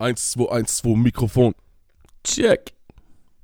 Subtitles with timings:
[0.00, 1.54] 1, 2, 1, 2, Mikrofon.
[2.24, 2.72] Check.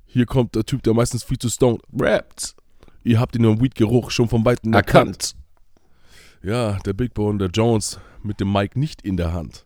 [0.05, 2.55] Hier kommt der Typ, der meistens viel zu stoned Rappt.
[3.03, 5.35] Ihr habt ihn im Weed-Geruch schon vom Weiten erkannt.
[6.41, 9.65] Ja, der Big Boy und der Jones mit dem Mic nicht in der Hand.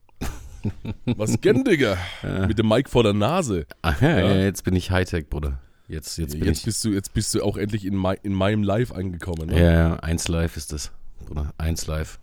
[1.05, 1.97] Was gern, Digga?
[2.47, 3.65] Mit dem Mic vor der Nase.
[3.81, 4.19] Aha, Ja.
[4.19, 4.35] ja.
[4.43, 5.59] jetzt bin ich Hightech, Bruder.
[5.87, 6.65] Jetzt, jetzt bin Jetzt ich.
[6.65, 9.47] bist, du, jetzt bist du auch endlich in, mei- in meinem Live angekommen.
[9.49, 9.59] Ne?
[9.59, 10.91] Ja, ja, eins live ist das,
[11.25, 11.51] Bruder.
[11.57, 12.19] Eins live.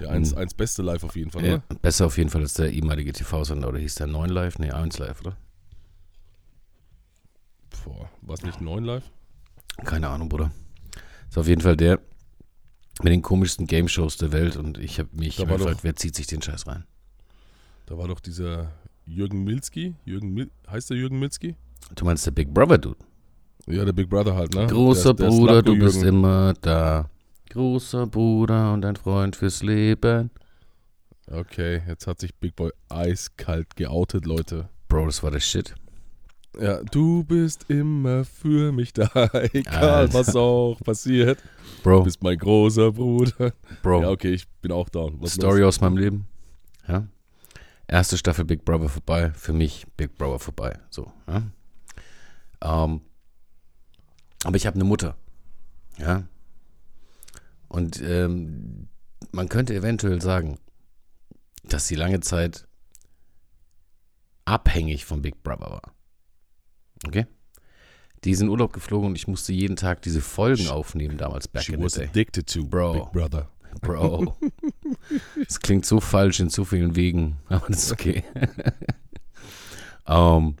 [0.00, 1.62] Ja, eins, eins beste Live auf jeden Fall, Ja, oder?
[1.82, 3.68] besser auf jeden Fall als der ehemalige TV-Sender.
[3.68, 4.58] Oder hieß der 9 live?
[4.58, 5.36] Nee, 1 live, oder?
[7.84, 9.04] Boah, war es nicht neun Live?
[9.84, 10.50] Keine Ahnung, Bruder.
[11.28, 12.00] Ist auf jeden Fall der
[13.02, 14.56] mit den komischsten Game-Shows der Welt.
[14.56, 16.84] Und ich habe mich war doch- gefragt, wer zieht sich den Scheiß rein?
[17.86, 18.72] Da war doch dieser
[19.06, 19.94] Jürgen Milski.
[20.04, 21.54] Jürgen Mil heißt der Jürgen Milski?
[21.94, 22.98] Du meinst der Big Brother, Dude?
[23.66, 24.66] Ja, der Big Brother halt, ne?
[24.66, 27.08] Großer der, der Bruder, du bist immer da.
[27.50, 30.30] Großer Bruder und ein Freund fürs Leben.
[31.30, 34.68] Okay, jetzt hat sich Big Boy eiskalt geoutet, Leute.
[34.88, 35.74] Bro, das war der Shit.
[36.58, 39.08] Ja, du bist immer für mich da,
[39.52, 40.14] egal Alter.
[40.14, 41.38] was auch passiert.
[41.38, 43.52] Du Bro, bist mein großer Bruder.
[43.82, 44.02] Bro.
[44.02, 45.16] Ja, okay, ich bin auch down.
[45.20, 45.76] Was Story los?
[45.76, 46.26] aus meinem Leben.
[46.88, 47.06] Ja.
[47.86, 49.30] Erste Staffel Big Brother vorbei.
[49.34, 50.78] Für mich Big Brother vorbei.
[50.90, 51.12] So.
[51.26, 51.42] Ja.
[52.84, 53.02] Ähm,
[54.44, 55.16] aber ich habe eine Mutter.
[55.98, 56.24] Ja.
[57.68, 58.88] Und ähm,
[59.32, 60.58] man könnte eventuell sagen,
[61.64, 62.66] dass sie lange Zeit
[64.44, 65.82] abhängig von Big Brother war.
[67.06, 67.26] Okay?
[68.24, 71.46] Die ist in Urlaub geflogen und ich musste jeden Tag diese Folgen She- aufnehmen damals
[71.46, 72.06] back She in the was day.
[72.08, 72.92] addicted to Bro.
[72.94, 73.48] Big Brother.
[73.82, 74.36] Bro.
[75.46, 78.24] Es klingt so falsch in so vielen Wegen, aber das ist okay.
[80.06, 80.56] ähm,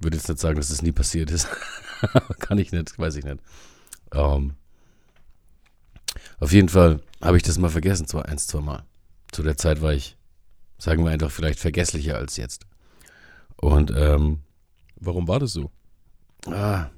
[0.00, 1.46] würde jetzt nicht sagen, dass das nie passiert ist.
[2.40, 3.40] Kann ich nicht, weiß ich nicht.
[4.12, 4.54] Ähm,
[6.44, 8.84] auf jeden Fall habe ich das mal vergessen, zwar eins, zwei Mal.
[9.32, 10.16] Zu der Zeit war ich,
[10.78, 12.66] sagen wir einfach, vielleicht vergesslicher als jetzt.
[13.56, 14.40] Und, ähm,
[14.96, 15.70] Warum war das so?
[16.46, 16.90] ah,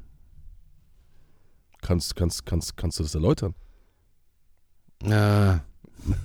[1.80, 3.54] Kannst, kannst, kannst, kannst du das erläutern?
[5.04, 5.60] ah,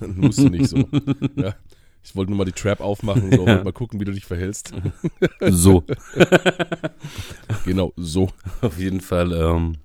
[0.00, 0.78] Musst du nicht so.
[1.36, 1.54] ja.
[2.04, 4.72] Ich wollte nur mal die Trap aufmachen, so, wollte mal gucken, wie du dich verhältst.
[5.50, 5.84] so.
[7.64, 8.30] genau, so.
[8.60, 9.76] Auf jeden Fall ähm,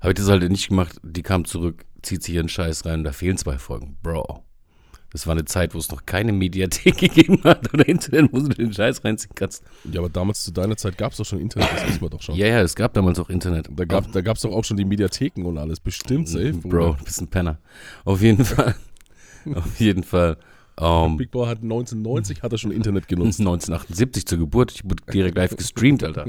[0.00, 1.00] habe ich das halt nicht gemacht.
[1.02, 3.04] Die kam zurück, zieht sich ihren Scheiß rein.
[3.04, 3.96] Da fehlen zwei Folgen.
[4.02, 4.44] Bro.
[5.10, 8.48] Das war eine Zeit, wo es noch keine Mediathek gegeben hat oder Internet, wo du
[8.48, 9.62] den Scheiß reinziehen kannst.
[9.90, 12.20] Ja, aber damals zu deiner Zeit gab es doch schon Internet, das wissen wir doch
[12.20, 12.34] schon.
[12.34, 13.70] Ja, ja, es gab damals auch Internet.
[13.74, 15.80] Da gab da gab's doch auch schon die Mediatheken und alles.
[15.80, 16.52] Bestimmt safe.
[16.52, 17.58] Bro, du bist ein Penner.
[18.04, 18.74] Auf jeden Fall.
[19.54, 20.36] Auf jeden Fall.
[20.78, 23.40] Ähm, Big Boy hat 1990 hat er schon Internet genutzt.
[23.40, 24.72] 1978 zur Geburt.
[24.72, 26.26] Ich wurde direkt live gestreamt, Alter.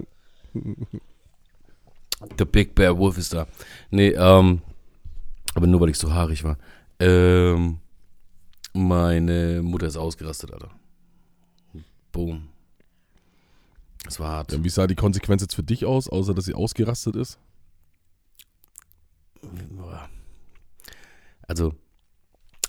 [2.37, 3.45] Der Big Bear Wolf ist da.
[3.91, 4.61] Nee, ähm,
[5.59, 6.57] aber nur weil ich so haarig war.
[6.99, 7.79] Ähm,
[8.73, 10.71] meine Mutter ist ausgerastet, Alter.
[12.13, 12.47] Boom.
[14.05, 14.53] Das war hart.
[14.53, 17.37] Ja, wie sah die Konsequenz jetzt für dich aus, außer dass sie ausgerastet ist?
[21.45, 21.75] Also,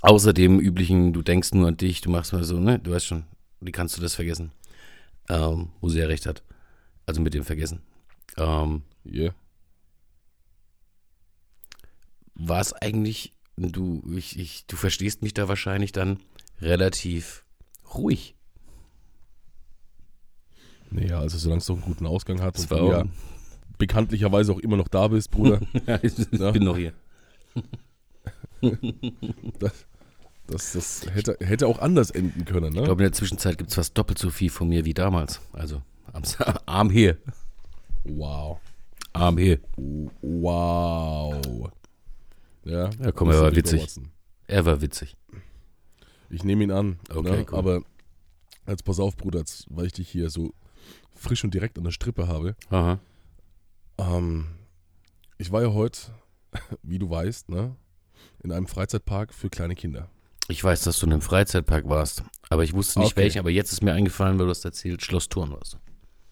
[0.00, 2.80] außer dem üblichen, du denkst nur an dich, du machst mal so, ne?
[2.80, 3.22] Du weißt schon,
[3.60, 4.50] wie kannst du das vergessen?
[5.28, 6.42] Ähm, wo sie ja recht hat.
[7.06, 7.82] Also mit dem Vergessen.
[8.36, 9.34] Ähm, Yeah.
[12.40, 16.20] War es eigentlich, du, ich, ich, du verstehst mich da wahrscheinlich dann
[16.60, 17.44] relativ
[17.94, 18.34] ruhig.
[20.90, 23.04] Naja, also solange es doch einen guten Ausgang hat Das und du ja
[23.80, 25.60] bekanntlicherweise auch immer noch da bist, Bruder.
[26.02, 26.52] ich Ja.
[26.52, 26.92] bin noch hier.
[30.46, 32.80] Das, das hätte, hätte auch anders enden können, ne?
[32.80, 35.40] Ich glaube, in der Zwischenzeit gibt es fast doppelt so viel von mir wie damals.
[35.52, 35.80] Also,
[36.66, 37.18] Arm hier.
[38.02, 38.58] wow.
[39.12, 39.60] Arm hier.
[39.76, 41.70] Wow.
[42.64, 43.82] Ja, Ja, komm, er war witzig.
[43.82, 44.10] Watson.
[44.46, 45.16] Er war witzig.
[46.28, 46.98] Ich nehme ihn an.
[47.08, 47.46] Okay, ne?
[47.50, 47.58] cool.
[47.58, 47.82] Aber
[48.66, 50.52] jetzt pass auf, Bruder, jetzt, weil ich dich hier so
[51.14, 52.54] frisch und direkt an der Strippe habe.
[52.70, 52.98] Aha.
[53.98, 54.46] Ähm,
[55.38, 55.98] ich war ja heute,
[56.82, 57.74] wie du weißt, ne,
[58.42, 60.08] in einem Freizeitpark für kleine Kinder.
[60.48, 63.22] Ich weiß, dass du in einem Freizeitpark warst, aber ich wusste nicht Okay.
[63.22, 65.78] welchen, aber jetzt ist mir eingefallen, weil du hast erzählt, Schloss Thurn warst.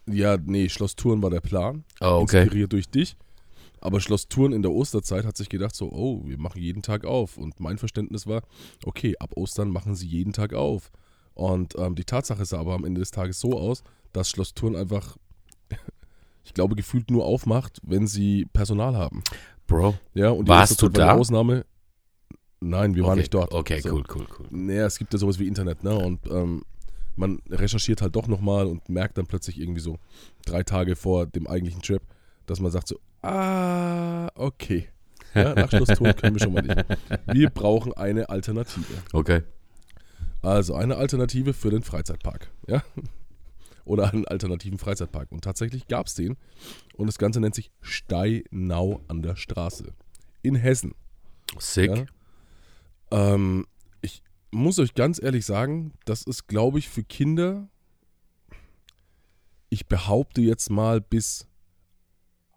[0.06, 1.84] Ja, nee, Schloss Thurn war der Plan.
[2.00, 2.42] Oh, okay.
[2.42, 3.16] Inspiriert durch dich.
[3.80, 7.04] Aber Schloss Thurn in der Osterzeit hat sich gedacht, so, oh, wir machen jeden Tag
[7.04, 7.36] auf.
[7.36, 8.42] Und mein Verständnis war,
[8.84, 10.90] okay, ab Ostern machen sie jeden Tag auf.
[11.34, 13.82] Und ähm, die Tatsache sah aber am Ende des Tages so aus,
[14.12, 15.16] dass Schloss Thurn einfach,
[16.44, 19.22] ich glaube, gefühlt nur aufmacht, wenn sie Personal haben.
[19.66, 21.14] Bro, Ja, und die Warst du da?
[21.14, 21.64] Ausnahme.
[22.60, 23.20] Nein, wir waren okay.
[23.20, 23.52] nicht dort.
[23.52, 23.90] Okay, So.
[23.90, 24.46] cool, cool, cool.
[24.50, 25.96] Naja, es gibt ja sowas wie Internet, ne?
[25.96, 26.62] Und ähm,
[27.14, 29.98] man recherchiert halt doch nochmal und merkt dann plötzlich irgendwie so
[30.44, 32.02] drei Tage vor dem eigentlichen Trip,
[32.46, 34.88] dass man sagt so, ah, okay.
[35.34, 36.84] Ja, nach Schluss tun können wir schon mal nicht.
[37.26, 39.02] Wir brauchen eine Alternative.
[39.12, 39.42] Okay.
[40.42, 42.50] Also eine Alternative für den Freizeitpark.
[42.66, 42.82] Ja?
[43.84, 45.32] Oder einen alternativen Freizeitpark.
[45.32, 46.36] Und tatsächlich gab es den.
[46.96, 49.92] Und das Ganze nennt sich Steinau an der Straße.
[50.42, 50.94] In Hessen.
[51.58, 51.90] Sick.
[51.90, 52.06] Ja?
[53.34, 53.66] Ähm,
[54.00, 57.68] ich muss euch ganz ehrlich sagen, das ist, glaube ich, für Kinder,
[59.70, 61.46] ich behaupte jetzt mal bis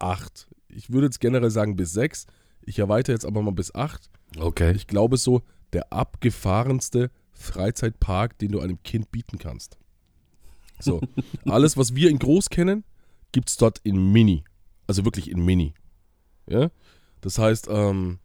[0.02, 0.48] acht.
[0.68, 2.26] Ich würde jetzt generell sagen bis sechs.
[2.64, 4.10] Ich erweitere jetzt aber mal bis acht.
[4.38, 4.72] Okay.
[4.74, 9.78] Ich glaube so der abgefahrenste Freizeitpark, den du einem Kind bieten kannst.
[10.80, 11.00] So,
[11.44, 12.84] alles, was wir in groß kennen,
[13.32, 14.44] gibt es dort in Mini.
[14.86, 15.74] Also wirklich in Mini.
[16.46, 16.70] Ja?
[17.20, 18.18] Das heißt, ähm,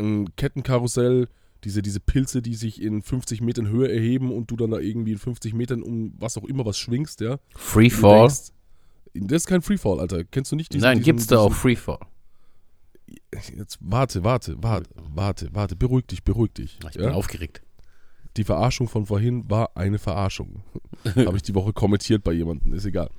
[0.00, 1.28] ein Kettenkarussell,
[1.64, 5.12] diese, diese Pilze, die sich in 50 Metern Höhe erheben und du dann da irgendwie
[5.12, 7.38] in 50 Metern um was auch immer was schwingst, ja.
[7.54, 8.32] Freefall?
[9.14, 10.24] Das ist kein Freefall, Alter.
[10.24, 11.98] Kennst du nicht diesen Nein, diesen, gibt's da auch Freefall?
[13.56, 16.78] Jetzt warte, warte, warte, warte, warte, beruhig dich, beruhig dich.
[16.88, 17.12] Ich bin ja?
[17.12, 17.62] aufgeregt.
[18.36, 20.62] Die Verarschung von vorhin war eine Verarschung.
[21.04, 23.10] Habe ich die Woche kommentiert bei jemandem, ist egal.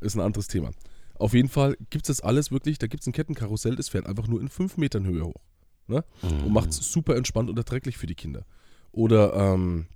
[0.00, 0.70] Ist ein anderes Thema.
[1.16, 4.06] Auf jeden Fall gibt es das alles wirklich, da gibt es ein Kettenkarussell, das fährt
[4.06, 5.42] einfach nur in 5 Metern Höhe hoch.
[5.86, 6.04] Ne?
[6.22, 8.46] Und macht es super entspannt und erträglich für die Kinder.
[8.92, 9.86] Oder ähm,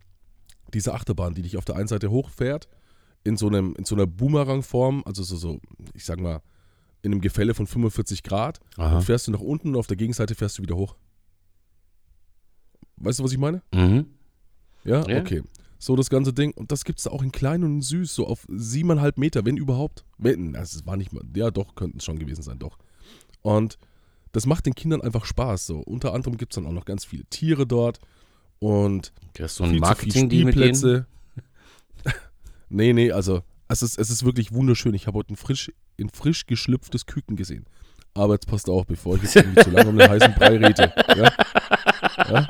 [0.75, 2.69] diese Achterbahn, die dich auf der einen Seite hochfährt,
[3.27, 5.61] in so, einem, in so einer Boomerang-Form, also so, so,
[5.95, 6.41] ich sag mal,
[7.03, 8.95] in einem Gefälle von 45 Grad, Aha.
[8.95, 10.97] dann fährst du nach unten und auf der Gegenseite fährst du wieder hoch.
[12.97, 13.63] Weißt du, was ich meine?
[13.75, 14.07] Mhm.
[14.85, 15.21] Ja, Ja.
[15.21, 15.43] okay.
[15.79, 16.53] So das ganze Ding.
[16.53, 19.59] Und das gibt es auch in klein und in süß, so auf siebeneinhalb Meter, wenn
[19.59, 20.05] überhaupt.
[20.17, 22.79] Wenn, das war nicht mal, ja doch, könnten es schon gewesen sein, doch.
[23.43, 23.77] Und
[24.33, 25.67] das macht den Kindern einfach Spaß.
[25.67, 25.79] So.
[25.81, 28.01] Unter anderem gibt es dann auch noch ganz viele Tiere dort
[28.59, 31.07] und Das ist so ein viel Marketing, zu die viel mit denen.
[32.69, 34.95] Nee, nee, also es ist, es ist wirklich wunderschön.
[34.95, 37.67] Ich habe heute ein frisch, ein frisch geschlüpftes Küken gesehen.
[38.15, 40.93] Aber jetzt passt auf, bevor ich jetzt irgendwie zu lange um den heißen Brei rede.
[41.17, 41.33] Ja?
[42.29, 42.47] Ja?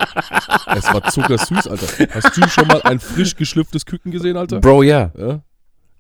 [0.76, 1.86] Es war zuckersüß, Alter.
[2.14, 4.60] Hast du schon mal ein frisch geschlüpftes Küken gesehen, Alter?
[4.60, 5.12] Bro, ja.
[5.18, 5.42] Ja?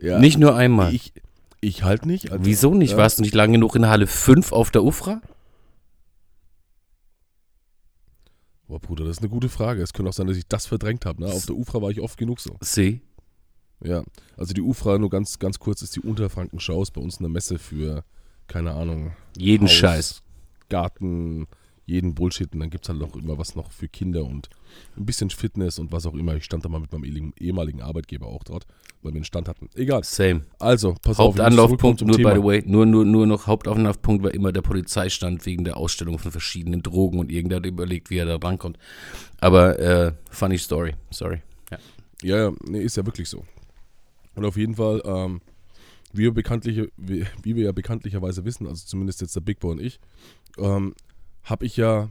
[0.00, 0.18] ja.
[0.18, 0.94] Nicht nur einmal.
[0.94, 1.12] Ich,
[1.60, 2.30] ich halt nicht.
[2.30, 2.44] Alter.
[2.44, 2.96] Wieso nicht?
[2.96, 5.20] Warst du nicht lang genug in Halle 5 auf der Ufra?
[8.68, 9.82] Boah, Bruder, das ist eine gute Frage.
[9.82, 11.22] Es könnte auch sein, dass ich das verdrängt habe.
[11.22, 11.28] Ne?
[11.28, 12.56] Auf der Ufra war ich oft genug so.
[12.60, 13.00] See.
[13.82, 14.02] Ja,
[14.36, 17.58] also die Ufra, nur ganz, ganz kurz, ist die Unterfrankenschau, ist bei uns eine Messe
[17.58, 18.04] für,
[18.46, 20.22] keine Ahnung, Jeden Haus, Scheiß.
[20.68, 21.46] Garten,
[21.86, 24.48] jeden Bullshit und dann gibt es halt auch immer was noch für Kinder und
[24.96, 26.34] ein bisschen Fitness und was auch immer.
[26.34, 28.66] Ich stand da mal mit meinem ehemaligen, Arbeitgeber auch dort,
[29.02, 29.70] weil wir einen Stand hatten.
[29.76, 30.02] Egal.
[30.02, 30.42] Same.
[30.58, 31.26] Also, pass auf.
[31.26, 32.44] Hauptanlaufpunkt, nur zum by the Thema.
[32.44, 36.82] way, nur, nur, nur noch Hauptanlaufpunkt war immer der Polizeistand wegen der Ausstellung von verschiedenen
[36.82, 38.78] Drogen und irgendwer hat überlegt, wie er da rankommt.
[39.38, 41.40] Aber äh, funny story, sorry.
[41.70, 41.78] Ja.
[42.22, 43.44] Ja, ja, nee, ist ja wirklich so.
[44.36, 45.40] Und auf jeden Fall, ähm,
[46.12, 49.72] wie, wir bekanntliche, wie, wie wir ja bekanntlicherweise wissen, also zumindest jetzt der Big Boy
[49.72, 49.98] und ich,
[50.58, 50.94] ähm,
[51.42, 52.08] habe ich ja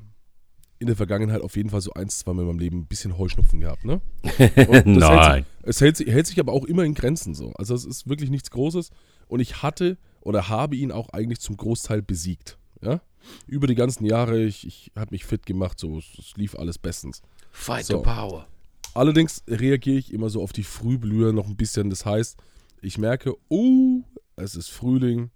[0.79, 3.17] in der Vergangenheit auf jeden Fall so eins, zwei Mal in meinem Leben ein bisschen
[3.17, 4.01] Heuschnupfen gehabt, ne?
[4.23, 5.43] Und das Hält Nein.
[5.43, 7.53] sich, es hält sich, hält sich aber auch immer in Grenzen so.
[7.53, 8.89] Also es ist wirklich nichts Großes.
[9.27, 12.57] Und ich hatte oder habe ihn auch eigentlich zum Großteil besiegt.
[12.81, 13.01] Ja?
[13.47, 16.77] Über die ganzen Jahre, ich, ich habe mich fit gemacht, so, es, es lief alles
[16.77, 17.21] bestens.
[17.51, 17.97] Fight So.
[17.97, 18.47] the power.
[18.95, 21.89] Allerdings reagiere ich immer so auf die Frühblüher noch ein bisschen.
[21.89, 22.37] Das heißt,
[22.81, 24.01] ich merke, oh,
[24.37, 25.31] es ist Frühling.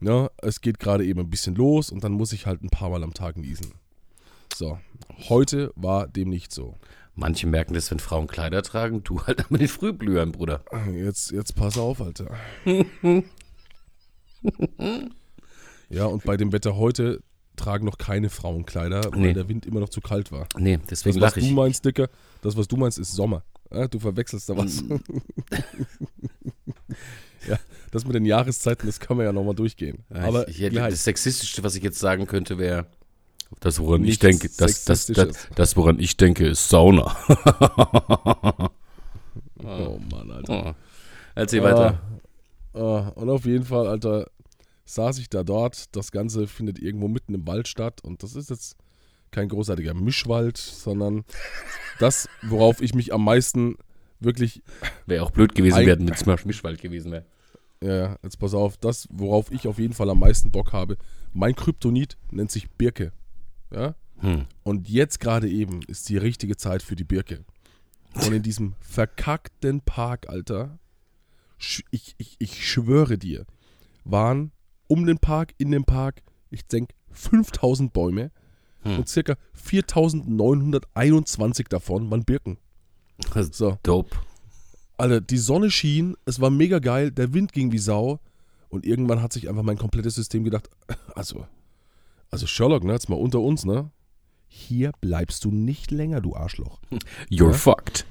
[0.00, 2.90] Ne, es geht gerade eben ein bisschen los und dann muss ich halt ein paar
[2.90, 3.72] Mal am Tag niesen.
[4.54, 4.78] So,
[5.28, 6.76] heute war dem nicht so.
[7.14, 10.62] Manche merken das, wenn Frauen Kleider tragen, du halt mit den Frühblühern, Bruder.
[10.92, 12.34] Jetzt, jetzt pass auf, Alter.
[15.88, 17.22] ja, und bei dem Wetter heute
[17.60, 19.32] tragen noch keine Frauenkleider, weil Nee.
[19.34, 20.46] der Wind immer noch zu kalt war.
[20.56, 21.52] Nee, Das, deswegen was lache du ich.
[21.52, 22.08] meinst, Dicker,
[22.42, 23.42] das, was du meinst, ist Sommer.
[23.72, 24.82] Ja, du verwechselst da was.
[24.82, 24.96] Mm.
[27.48, 27.56] ja,
[27.92, 30.04] das mit den Jahreszeiten, das kann man ja nochmal durchgehen.
[30.12, 32.86] Ja, Aber ich, ich hätte, das Sexistischste, was ich jetzt sagen könnte, wäre,
[33.60, 37.16] das, woran ich denke, das, das, das, das, woran ich denke, ist Sauna.
[39.62, 40.70] oh Mann, Alter.
[40.70, 40.74] Oh.
[41.34, 42.00] Erzähl weiter.
[42.74, 44.26] Ah, ah, und auf jeden Fall, Alter,
[44.94, 45.94] saß ich da dort.
[45.96, 48.00] Das Ganze findet irgendwo mitten im Wald statt.
[48.02, 48.76] Und das ist jetzt
[49.30, 51.24] kein großartiger Mischwald, sondern
[51.98, 53.76] das, worauf ich mich am meisten
[54.18, 54.62] wirklich,
[55.06, 57.24] Wäre auch blöd gewesen, wenn Smash Mischwald gewesen wäre.
[57.82, 60.96] ja, jetzt pass auf, das, worauf ich auf jeden Fall am meisten Bock habe,
[61.32, 63.12] mein Kryptonit nennt sich Birke.
[63.72, 63.94] Ja?
[64.18, 64.46] Hm.
[64.62, 67.44] Und jetzt gerade eben ist die richtige Zeit für die Birke.
[68.14, 70.78] Und in diesem verkackten Park, Alter,
[71.90, 73.46] ich, ich, ich schwöre dir,
[74.04, 74.52] waren
[74.90, 78.30] um den Park, in dem Park, ich denke, 5000 Bäume
[78.82, 78.98] Hm.
[78.98, 82.58] und circa 4921 davon waren Birken.
[83.34, 84.16] Das ist So, dope.
[84.96, 88.20] Alter, die Sonne schien, es war mega geil, der Wind ging wie Sau
[88.68, 90.68] und irgendwann hat sich einfach mein komplettes System gedacht,
[91.14, 91.46] also,
[92.30, 93.90] also Sherlock, ne, jetzt mal unter uns, ne,
[94.48, 96.80] hier bleibst du nicht länger, du Arschloch.
[97.30, 97.52] You're Ja?
[97.52, 98.06] fucked.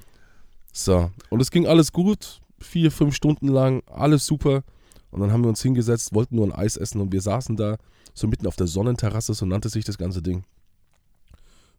[0.72, 4.64] So, und es ging alles gut, vier, fünf Stunden lang, alles super.
[5.12, 7.78] Und dann haben wir uns hingesetzt, wollten nur ein Eis essen und wir saßen da
[8.14, 10.44] so mitten auf der Sonnenterrasse, so nannte sich das ganze Ding.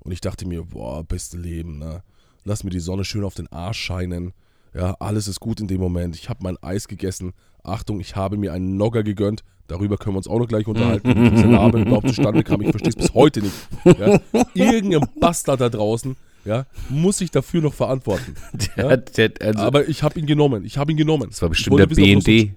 [0.00, 2.02] Und ich dachte mir, boah, beste Leben, ne?
[2.44, 4.32] Lass mir die Sonne schön auf den Arsch scheinen.
[4.74, 6.16] Ja, alles ist gut in dem Moment.
[6.16, 7.32] Ich habe mein Eis gegessen.
[7.62, 9.44] Achtung, ich habe mir einen Nogger gegönnt.
[9.66, 12.62] Darüber können wir uns auch noch gleich unterhalten, wie dieser Name überhaupt zustande kam.
[12.62, 13.54] Ich verstehe es bis heute nicht.
[13.84, 14.18] Ja?
[14.54, 18.34] Irgendein Bastard da draußen ja, muss sich dafür noch verantworten.
[18.76, 18.96] Ja?
[19.16, 20.64] Der, also, Aber ich habe ihn genommen.
[20.64, 21.28] Ich habe ihn genommen.
[21.30, 22.52] das war bestimmt der er BND.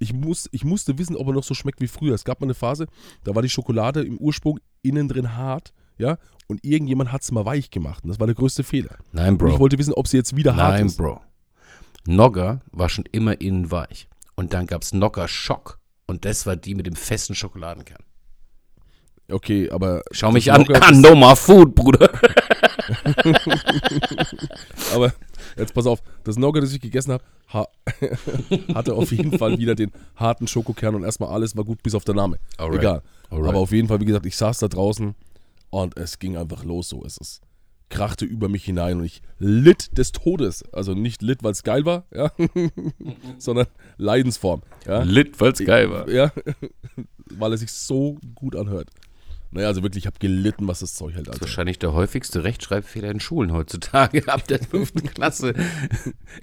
[0.00, 2.14] Ich, muss, ich musste wissen, ob er noch so schmeckt wie früher.
[2.14, 2.88] Es gab mal eine Phase,
[3.22, 7.44] da war die Schokolade im Ursprung innen drin hart, ja, und irgendjemand hat es mal
[7.44, 8.02] weich gemacht.
[8.02, 8.96] Und das war der größte Fehler.
[9.12, 9.60] Nein, Und ich Bro.
[9.60, 10.96] wollte wissen, ob sie jetzt wieder hart Nein, ist.
[10.96, 11.20] Bro.
[12.06, 14.08] Nogger war schon immer innen weich.
[14.34, 15.78] Und dann gab es Nogger Schock.
[16.06, 18.02] Und das war die mit dem festen Schokoladenkern.
[19.30, 20.02] Okay, aber.
[20.10, 20.66] Schau mich an.
[20.74, 22.10] Ah, no more food, Bruder.
[24.94, 25.12] Aber
[25.60, 27.66] jetzt pass auf, das Nogger, das ich gegessen habe, ha
[28.74, 32.04] hatte auf jeden Fall wieder den harten Schokokern und erstmal alles war gut, bis auf
[32.04, 32.38] der Name.
[32.56, 32.78] Alright.
[32.78, 33.02] Egal.
[33.30, 33.48] Alright.
[33.48, 35.14] Aber auf jeden Fall, wie gesagt, ich saß da draußen
[35.70, 37.40] und es ging einfach los, so ist es.
[37.88, 40.62] Krachte über mich hinein und ich litt des Todes.
[40.72, 42.30] Also nicht litt, weil es geil war, ja,
[43.38, 44.62] sondern Leidensform.
[44.86, 45.02] Ja?
[45.02, 46.08] Lit, weil's geil war.
[46.08, 46.32] ja,
[47.30, 48.90] weil es sich so gut anhört.
[49.52, 51.26] Naja, also wirklich, ich habe gelitten, was das Zeug hält.
[51.26, 51.46] Das ist Alter.
[51.46, 55.54] wahrscheinlich der häufigste Rechtschreibfehler in Schulen heutzutage, ab der fünften Klasse.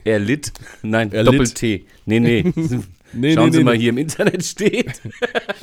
[0.03, 0.51] Er litt.
[0.81, 1.85] Nein, Er Doppel-T.
[2.05, 2.53] Nee, nee.
[3.13, 5.01] Nee, Schauen nee, Sie nee, mal, hier im Internet steht.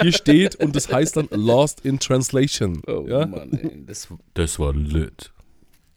[0.01, 2.81] Hier steht und das heißt dann Lost in Translation.
[2.87, 3.27] Oh ja?
[3.27, 3.85] Mann, ey.
[3.85, 5.31] Das, das war lit.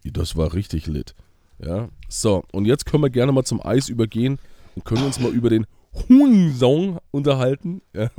[0.04, 1.16] Das war richtig lit.
[1.64, 1.88] Ja.
[2.10, 4.40] So, und jetzt können wir gerne mal zum Eis übergehen
[4.76, 5.66] und können uns mal über den
[6.10, 8.10] Hunsong unterhalten, ja,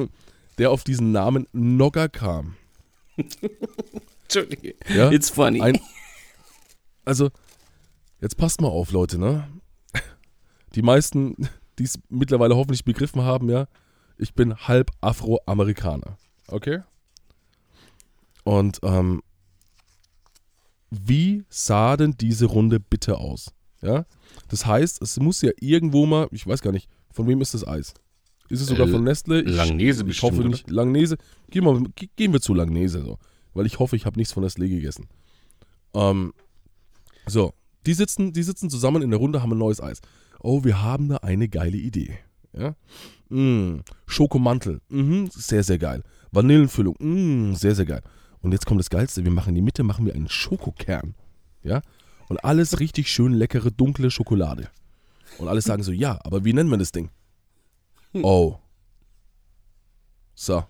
[0.57, 2.57] der auf diesen Namen Nogger kam.
[4.25, 4.75] Entschuldige.
[4.89, 5.11] Ja?
[5.11, 5.61] It's funny.
[5.61, 5.79] Ein,
[7.05, 7.31] also,
[8.21, 9.49] jetzt passt mal auf, Leute, ne?
[10.75, 11.49] Die meisten,
[11.79, 13.67] die es mittlerweile hoffentlich begriffen haben, ja,
[14.19, 16.19] ich bin halb Afroamerikaner.
[16.49, 16.81] Okay?
[18.45, 19.23] Und ähm,
[20.91, 23.53] wie sah denn diese Runde bitte aus?
[23.81, 24.07] Ja?
[24.49, 27.67] Das heißt, es muss ja irgendwo mal, ich weiß gar nicht, von wem ist das
[27.67, 27.95] Eis?
[28.49, 29.43] Ist es sogar Äh, von Nestle?
[29.43, 30.49] Ich, Langnese ich bestimmt, hoffe oder?
[30.50, 30.71] nicht.
[30.71, 31.17] Langnese.
[31.50, 33.19] Gehen wir, ge- gehen wir zu Langnese so.
[33.55, 35.07] Weil ich hoffe, ich habe nichts von Nestle gegessen.
[35.95, 36.33] Ähm,
[37.26, 37.52] so,
[37.87, 40.00] die sitzen, die sitzen zusammen in der Runde, haben ein neues Eis.
[40.40, 42.19] Oh, wir haben da eine geile Idee.
[42.52, 42.75] Ja?
[43.28, 44.81] Mm, Schokomantel.
[44.88, 46.02] Mhm, sehr, sehr geil.
[46.33, 46.95] Vanillenfüllung.
[46.99, 48.02] Mm, sehr, sehr geil.
[48.40, 49.25] Und jetzt kommt das Geilste.
[49.25, 51.14] Wir machen in die Mitte machen wir einen Schokokern.
[51.62, 51.83] Ja?
[52.28, 54.69] Und alles richtig schön leckere, dunkle Schokolade.
[55.38, 57.11] Und alle sagen so, ja, aber wie nennen wir das Ding?
[58.15, 58.57] Oh.
[60.35, 60.65] So.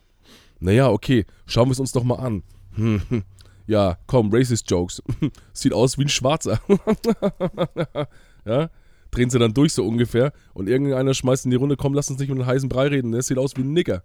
[0.60, 1.24] Naja, okay.
[1.46, 2.42] Schauen wir es uns doch mal an.
[2.74, 3.22] Hm.
[3.66, 5.02] Ja, komm, Racist Jokes.
[5.52, 6.60] Sieht aus wie ein Schwarzer.
[8.44, 8.70] ja?
[9.10, 12.18] Drehen sie dann durch so ungefähr und irgendeiner schmeißt in die Runde, komm, lass uns
[12.18, 14.02] nicht mit einem heißen Brei reden, der sieht aus wie ein Nigger.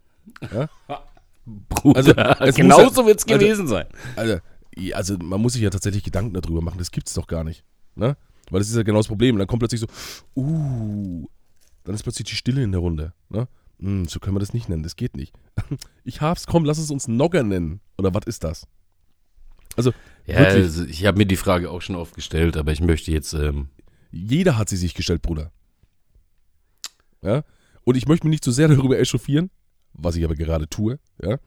[0.54, 0.70] Ja?
[1.46, 2.12] Bruder, Also,
[2.46, 3.86] es genau ja- so wird's also- gewesen sein.
[4.16, 4.38] Also,
[4.94, 7.64] also man muss sich ja tatsächlich Gedanken darüber machen, das gibt's doch gar nicht.
[7.96, 8.16] Ne?
[8.50, 9.36] Weil das ist ja genau das Problem.
[9.36, 9.88] Und dann kommt plötzlich so,
[10.38, 11.28] uh,
[11.84, 13.14] dann ist plötzlich die Stille in der Runde.
[13.30, 13.48] Ne?
[13.80, 15.34] Hm, so können wir das nicht nennen, das geht nicht.
[16.04, 17.80] Ich hab's, komm, lass es uns Nogger nennen.
[17.98, 18.68] Oder was ist das?
[19.76, 19.92] Also,
[20.26, 23.12] Ja, wirklich, also ich habe mir die Frage auch schon oft gestellt, aber ich möchte
[23.12, 23.70] jetzt, ähm,
[24.12, 25.52] jeder hat sie sich gestellt, Bruder.
[27.22, 27.44] Ja?
[27.84, 29.50] Und ich möchte mich nicht zu sehr darüber echauffieren,
[29.94, 31.38] was ich aber gerade tue, ja.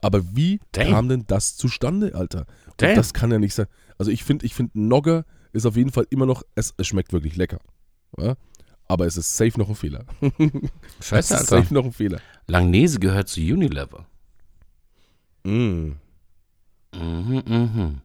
[0.00, 0.90] Aber wie Damn.
[0.90, 2.46] kam denn das zustande, Alter?
[2.76, 3.66] Das kann ja nicht sein.
[3.98, 7.12] Also ich finde, ich finde, Nogger ist auf jeden Fall immer noch, es, es schmeckt
[7.12, 7.60] wirklich lecker.
[8.18, 8.34] Ja?
[8.92, 10.04] Aber es ist safe noch ein Fehler.
[10.20, 11.62] es scheiße, ist Alter.
[11.62, 12.20] safe noch ein Fehler.
[12.46, 14.04] Langnese gehört zu Unilever.
[15.44, 15.92] Mm.
[16.94, 18.02] Mhm,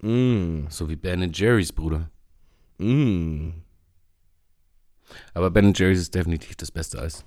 [0.00, 0.08] mhm.
[0.08, 0.66] Mm.
[0.70, 2.10] So wie Ben Jerry's, Bruder.
[2.78, 3.48] Mm.
[5.32, 7.24] Aber Ben Jerry's ist definitiv das beste Eis.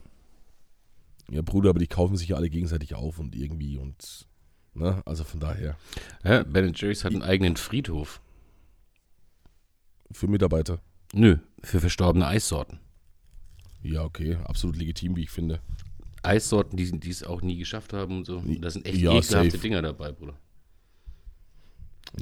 [1.29, 4.25] Ja, Bruder, aber die kaufen sich ja alle gegenseitig auf und irgendwie und,
[4.75, 5.75] ne, also von daher,
[6.23, 8.21] Ja, Ben Jerry's hat einen eigenen Friedhof.
[10.13, 10.79] für Mitarbeiter.
[11.13, 12.79] Nö, für verstorbene Eissorten.
[13.81, 15.59] Ja, okay, absolut legitim, wie ich finde.
[16.23, 18.37] Eissorten, die, die es auch nie geschafft haben und so.
[18.39, 19.57] Und da sind echt Ja, ekelhafte safe.
[19.61, 20.37] Dinger dabei, Bruder.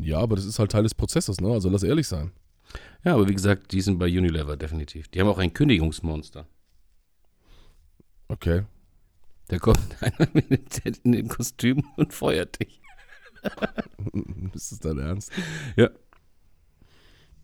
[0.02, 1.50] Ja, aber das ist halt Teil des Prozesses, ne?
[1.50, 2.32] Also lass ehrlich sein.
[3.04, 5.08] Ja, aber wie gesagt, die sind bei Unilever definitiv.
[5.08, 6.48] Die haben auch ein Kündigungsmonster.
[8.28, 8.64] Okay.
[9.48, 12.82] Da kommt einer mit in dem Kostüm und feuert dich.
[14.54, 15.32] ist das dein Ernst?
[15.76, 15.90] Ja.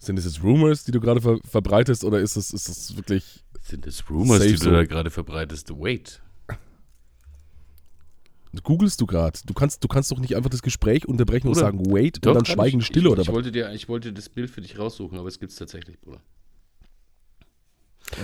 [0.01, 3.43] Sind das jetzt Rumors, die du gerade ver verbreitest, oder ist das, ist das wirklich.
[3.61, 4.65] Sind das Rumors, die so.
[4.65, 5.69] du da gerade verbreitest?
[5.77, 6.19] Wait.
[8.63, 9.39] Googlest du gerade?
[9.45, 12.31] Du kannst, du kannst doch nicht einfach das Gespräch unterbrechen und Bruder, sagen, wait, Doch,
[12.31, 12.87] und dann schweigende ich.
[12.87, 13.35] Stille ich, oder ich was?
[13.35, 16.19] wollte dir, Ich wollte das Bild für dich raussuchen, aber es gibt's tatsächlich, Bruder.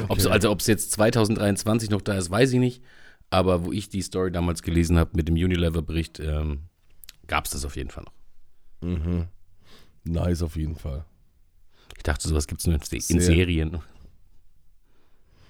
[0.10, 2.82] Ob's, also ob es jetzt 2023 noch da ist, weiß ich nicht.
[3.30, 6.62] Aber wo ich die Story damals gelesen habe mit dem Unilever-Bericht, ähm,
[7.28, 8.90] gab es das auf jeden Fall noch.
[8.90, 9.28] Mhm.
[10.06, 11.06] Nice auf jeden Fall.
[11.96, 13.22] Ich dachte, sowas gibt es nur in, in.
[13.22, 13.80] Serien.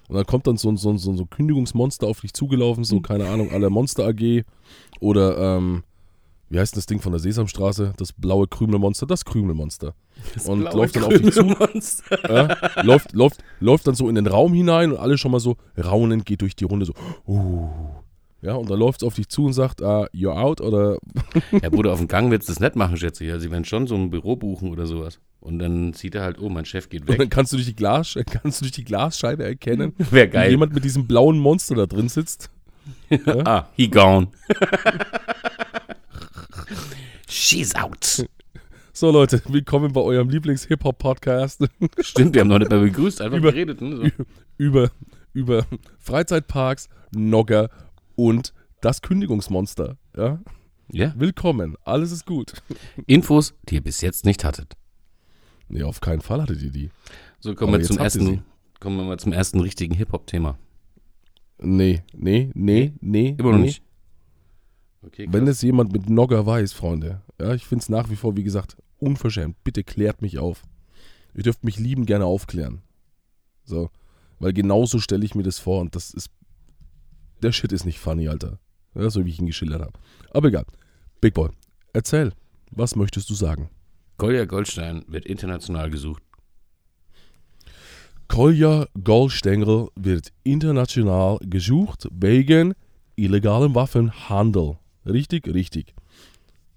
[0.07, 3.01] Und dann kommt dann so ein, so ein, so ein Kündigungsmonster auf dich zugelaufen, so,
[3.01, 4.43] keine Ahnung, aller Monster AG
[4.99, 5.83] oder, ähm,
[6.49, 7.93] wie heißt denn das Ding von der Sesamstraße?
[7.97, 9.95] Das blaue Krümelmonster, das Krümelmonster.
[10.45, 11.45] und blaue läuft dann auf dich zu,
[12.29, 15.57] ja, läuft, läuft, läuft dann so in den Raum hinein und alle schon mal so
[15.77, 16.93] raunend geht durch die Runde so,
[17.27, 17.69] uh.
[18.41, 20.97] Ja, und dann läuft es auf dich zu und sagt, ah, you're out oder
[21.61, 23.31] Ja, Bruder, auf dem Gang wird es das nicht machen, schätze ich.
[23.31, 25.19] Also, sie werden schon so ein Büro buchen oder sowas.
[25.39, 27.31] Und dann sieht er halt, oh, mein Chef geht und dann weg.
[27.31, 30.51] kannst du durch die, Glas, kannst du durch die Glasscheibe erkennen, Wäre wie geil.
[30.51, 32.49] jemand mit diesem blauen Monster da drin sitzt.
[33.45, 34.27] ah, he gone.
[37.27, 38.25] She's out.
[38.93, 41.67] So Leute, willkommen bei eurem Lieblings-Hip-Hop-Podcast.
[41.99, 43.81] Stimmt, wir haben noch nicht mal begrüßt, einfach Über- geredet.
[43.81, 44.11] Ne?
[44.17, 44.23] So.
[44.57, 44.89] über,
[45.33, 45.65] über
[45.99, 47.69] Freizeitparks, Nogger
[48.17, 49.97] und das Kündigungsmonster.
[50.17, 50.41] Ja?
[50.91, 51.13] Ja.
[51.17, 52.53] Willkommen, alles ist gut.
[53.05, 54.73] Infos, die ihr bis jetzt nicht hattet.
[55.69, 56.89] Nee, auf keinen Fall hattet ihr die.
[57.39, 58.43] So, kommen Aber wir zum ersten,
[58.79, 60.57] kommen wir mal zum ersten richtigen Hip-Hop-Thema.
[61.59, 63.35] Nee, nee, nee, nee.
[63.37, 63.65] Immer noch nee.
[63.65, 63.83] nicht.
[65.03, 68.35] Okay, Wenn es jemand mit Nogger weiß, Freunde, ja, ich finde es nach wie vor,
[68.35, 69.63] wie gesagt, unverschämt.
[69.63, 70.63] Bitte klärt mich auf.
[71.35, 72.81] Ihr dürft mich lieben gerne aufklären.
[73.63, 73.89] So,
[74.39, 76.29] weil genauso stelle ich mir das vor und das ist,
[77.41, 78.59] der Shit ist nicht funny, Alter.
[78.95, 79.93] Ja, so wie ich ihn geschildert habe.
[80.31, 80.65] Aber egal.
[81.21, 81.49] Big Boy,
[81.93, 82.33] erzähl,
[82.71, 83.69] was möchtest du sagen?
[84.17, 86.23] Kolja Goldstein wird international gesucht.
[88.27, 92.73] Kolja Goldstengel wird international gesucht wegen
[93.15, 94.77] illegalem Waffenhandel.
[95.05, 95.93] Richtig, richtig.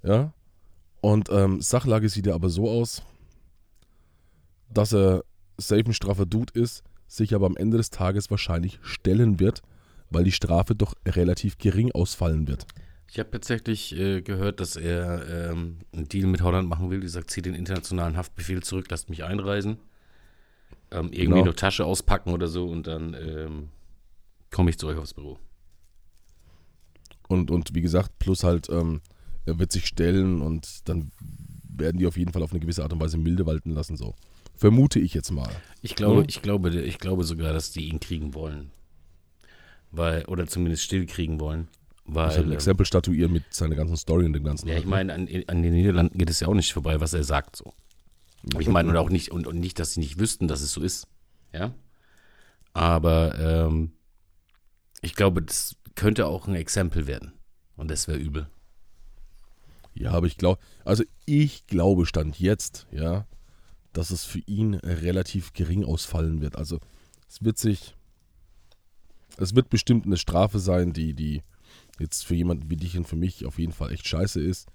[0.02, 0.33] Ja.
[1.00, 3.02] Und ähm, Sachlage sieht ja aber so aus,
[4.73, 5.25] dass er
[5.59, 9.62] safe ein straffer Dude ist, sich aber am Ende des Tages wahrscheinlich stellen wird,
[10.11, 12.67] weil die Strafe doch relativ gering ausfallen wird.
[13.13, 17.00] Ich habe tatsächlich äh, gehört, dass er ähm, einen Deal mit Holland machen will.
[17.00, 19.78] Die sagt, zieh den internationalen Haftbefehl zurück, lasst mich einreisen.
[20.93, 21.45] Ähm, irgendwie Genau.
[21.47, 23.69] noch Tasche auspacken oder so und dann ähm,
[24.52, 25.39] komme ich zu euch aufs Büro.
[27.28, 29.00] Und, und wie gesagt, plus halt, ähm,
[29.47, 31.13] er wird sich stellen und dann
[31.69, 33.97] werden die auf jeden Fall auf eine gewisse Art und Weise milde walten lassen.
[33.97, 34.15] So.
[34.56, 35.49] Vermute ich jetzt mal.
[35.82, 36.26] Ich glaube, Ja.
[36.28, 38.71] ich glaube, ich glaube sogar, dass die ihn kriegen wollen.
[39.93, 41.69] Weil, oder zumindest still kriegen wollen.
[42.05, 44.69] Weil, Ich ein ähm, Exempel statuieren mit seiner ganzen Story und dem ganzen.
[44.69, 47.25] Ja, ich meine, an, an den Niederlanden geht es ja auch nicht vorbei, was er
[47.25, 47.73] sagt so.
[48.59, 50.81] Ich meine, und auch nicht, und, und nicht, dass sie nicht wüssten, dass es so
[50.81, 51.07] ist.
[51.53, 51.75] Ja.
[52.73, 53.93] Aber ähm,
[55.03, 57.33] ich glaube, das könnte auch ein Exempel werden.
[57.76, 58.49] Und das wäre übel.
[59.95, 63.26] Ja, aber ich glaube, also ich glaube, Stand jetzt, ja,
[63.93, 66.57] dass es für ihn relativ gering ausfallen wird.
[66.57, 66.79] Also
[67.29, 67.97] es wird sich,
[69.36, 71.43] es wird bestimmt eine Strafe sein, die, die
[71.99, 74.69] jetzt für jemanden wie dich und für mich auf jeden Fall echt scheiße ist.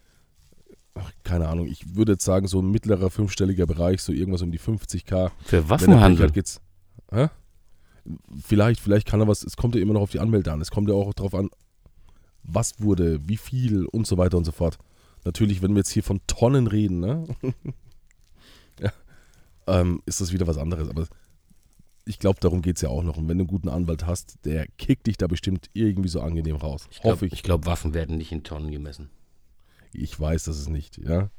[0.93, 4.51] Ach, keine Ahnung, ich würde jetzt sagen, so ein mittlerer fünfstelliger Bereich, so irgendwas um
[4.51, 5.31] die 50k.
[5.43, 6.31] Für Waffenhandel.
[6.31, 6.61] geht's.
[7.11, 7.27] Hä?
[8.41, 10.61] Vielleicht, vielleicht kann er was, es kommt ja immer noch auf die Anmeldung an.
[10.61, 11.49] Es kommt ja auch darauf an,
[12.43, 14.77] was wurde, wie viel und so weiter und so fort.
[15.25, 17.27] Natürlich, wenn wir jetzt hier von Tonnen reden, ne?
[18.79, 18.91] ja,
[19.67, 20.87] ähm, ist das wieder was anderes.
[20.87, 21.07] Aber
[22.05, 23.17] ich glaube, darum geht es ja auch noch.
[23.17, 26.55] Und wenn du einen guten Anwalt hast, der kickt dich da bestimmt irgendwie so angenehm
[26.55, 26.87] raus.
[26.91, 27.33] Ich Hoffe glaube, ich.
[27.33, 29.09] ich glaub, Waffen werden nicht in Tonnen gemessen.
[29.91, 31.29] Ich weiß, dass es nicht, ja.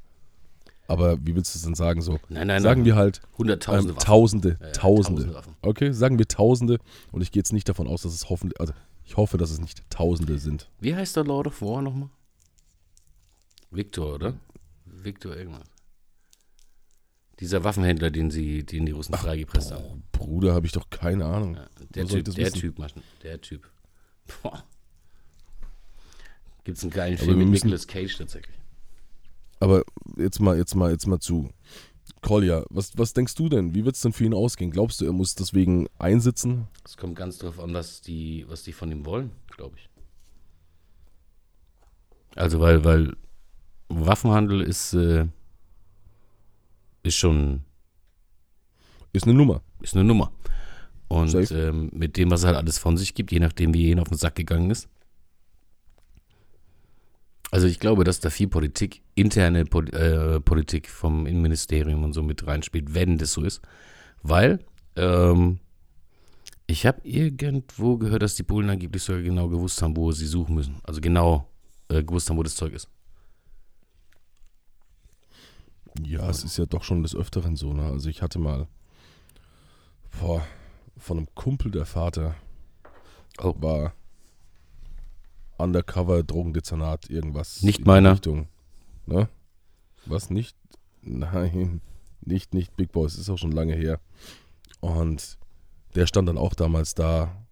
[0.88, 2.00] Aber wie willst du es denn sagen?
[2.00, 2.86] So, Nein, nein, sagen nein.
[2.86, 4.06] wir halt Hunderttausende ähm, Waffen.
[4.06, 5.22] Tausende, Ja, ja, Tausende.
[5.32, 5.56] tausende.
[5.62, 6.78] Okay, sagen wir Tausende.
[7.12, 8.72] Und ich gehe jetzt nicht davon aus, dass es hoffentlich, also
[9.04, 10.68] ich hoffe, dass es nicht Tausende sind.
[10.80, 12.08] Wie heißt der Lord of War nochmal?
[13.70, 14.34] Victor, oder?
[14.84, 15.64] Victor irgendwas.
[17.40, 20.04] Dieser Waffenhändler, den sie, den die Russen freigepresst haben.
[20.12, 21.56] Bruder, habe ich doch keine Ahnung.
[21.56, 22.50] Ja, der Typ, der?
[22.50, 23.68] Typ, Maschen, der Typ.
[24.42, 24.64] Boah.
[26.64, 28.56] Gibt's einen geilen Film mit Nicolas Cage tatsächlich.
[29.60, 29.84] Aber
[30.16, 31.50] jetzt mal, jetzt mal, jetzt mal zu
[32.22, 32.64] Kolja.
[32.70, 33.74] Was, was denkst du denn?
[33.74, 34.70] Wie wird es denn für ihn ausgehen?
[34.70, 36.66] Glaubst du, er muss deswegen einsitzen?
[36.84, 39.88] Es kommt ganz drauf an, was die, was die von ihm wollen, glaube ich.
[42.34, 43.16] Also weil, weil
[43.88, 45.26] Waffenhandel ist, äh,
[47.06, 47.62] ist schon
[49.12, 49.62] Ist eine Nummer.
[49.80, 50.32] ist eine Nummer.
[51.08, 53.92] Und ähm, mit dem, was er halt alles von sich gibt, je nachdem, wie er
[53.92, 54.88] ihn auf den Sack gegangen ist.
[57.52, 62.22] Also ich glaube, dass da viel Politik, interne Pol äh, Politik vom Innenministerium und so
[62.22, 63.62] mit reinspielt, wenn das so ist.
[64.22, 64.58] Weil
[64.96, 65.60] ähm,
[66.66, 70.56] ich habe irgendwo gehört, dass die Polen angeblich sogar genau gewusst haben, wo sie suchen
[70.56, 70.80] müssen.
[70.82, 71.48] Also genau
[71.88, 72.88] äh, gewusst haben, wo das Zeug ist.
[76.04, 77.72] Ja, es ist ja doch schon des Öfteren so.
[77.72, 77.84] Ne?
[77.84, 78.66] Also ich hatte mal
[80.10, 80.46] vor,
[80.96, 82.34] von einem Kumpel der Vater
[83.38, 83.54] Oh.
[83.58, 83.92] war
[85.58, 87.62] Undercover, Drogendezernat, irgendwas.
[87.62, 88.12] Nicht meiner.
[88.12, 88.48] Richtung.
[89.06, 89.28] Ne?
[90.04, 90.56] Was nicht?
[91.02, 91.80] Nein,
[92.20, 94.00] nicht, nicht Big Boys, ist auch schon lange her.
[94.80, 95.38] Und
[95.94, 97.46] der stand dann auch damals da.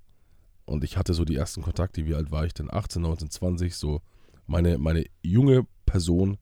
[0.67, 2.73] Und ich hatte so die ersten Kontakte, wie alt war ich denn?
[2.73, 4.01] 18, 19, 20, so
[4.47, 6.39] meine, meine junge Person.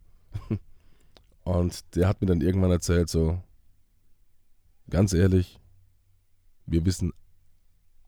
[1.44, 3.40] Und der hat mir dann irgendwann erzählt, so,
[4.88, 5.58] ganz ehrlich,
[6.66, 7.12] wir wissen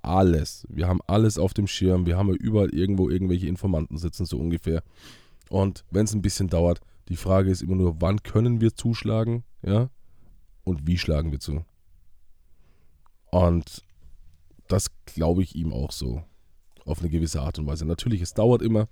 [0.03, 0.67] alles.
[0.69, 2.07] Wir haben alles auf dem Schirm.
[2.07, 4.83] Wir haben ja überall irgendwo irgendwelche Informanten sitzen, so ungefähr.
[5.49, 9.45] Und wenn es ein bisschen dauert, die Frage ist immer nur, wann können wir zuschlagen,
[9.63, 9.91] ja?
[10.63, 11.65] Und wie schlagen wir zu?
[13.31, 13.83] Und
[14.69, 16.23] das glaube ich ihm auch so.
[16.87, 17.87] Auf eine gewisse Art und Weise.
[17.87, 18.89] Natürlich, es dauert immer.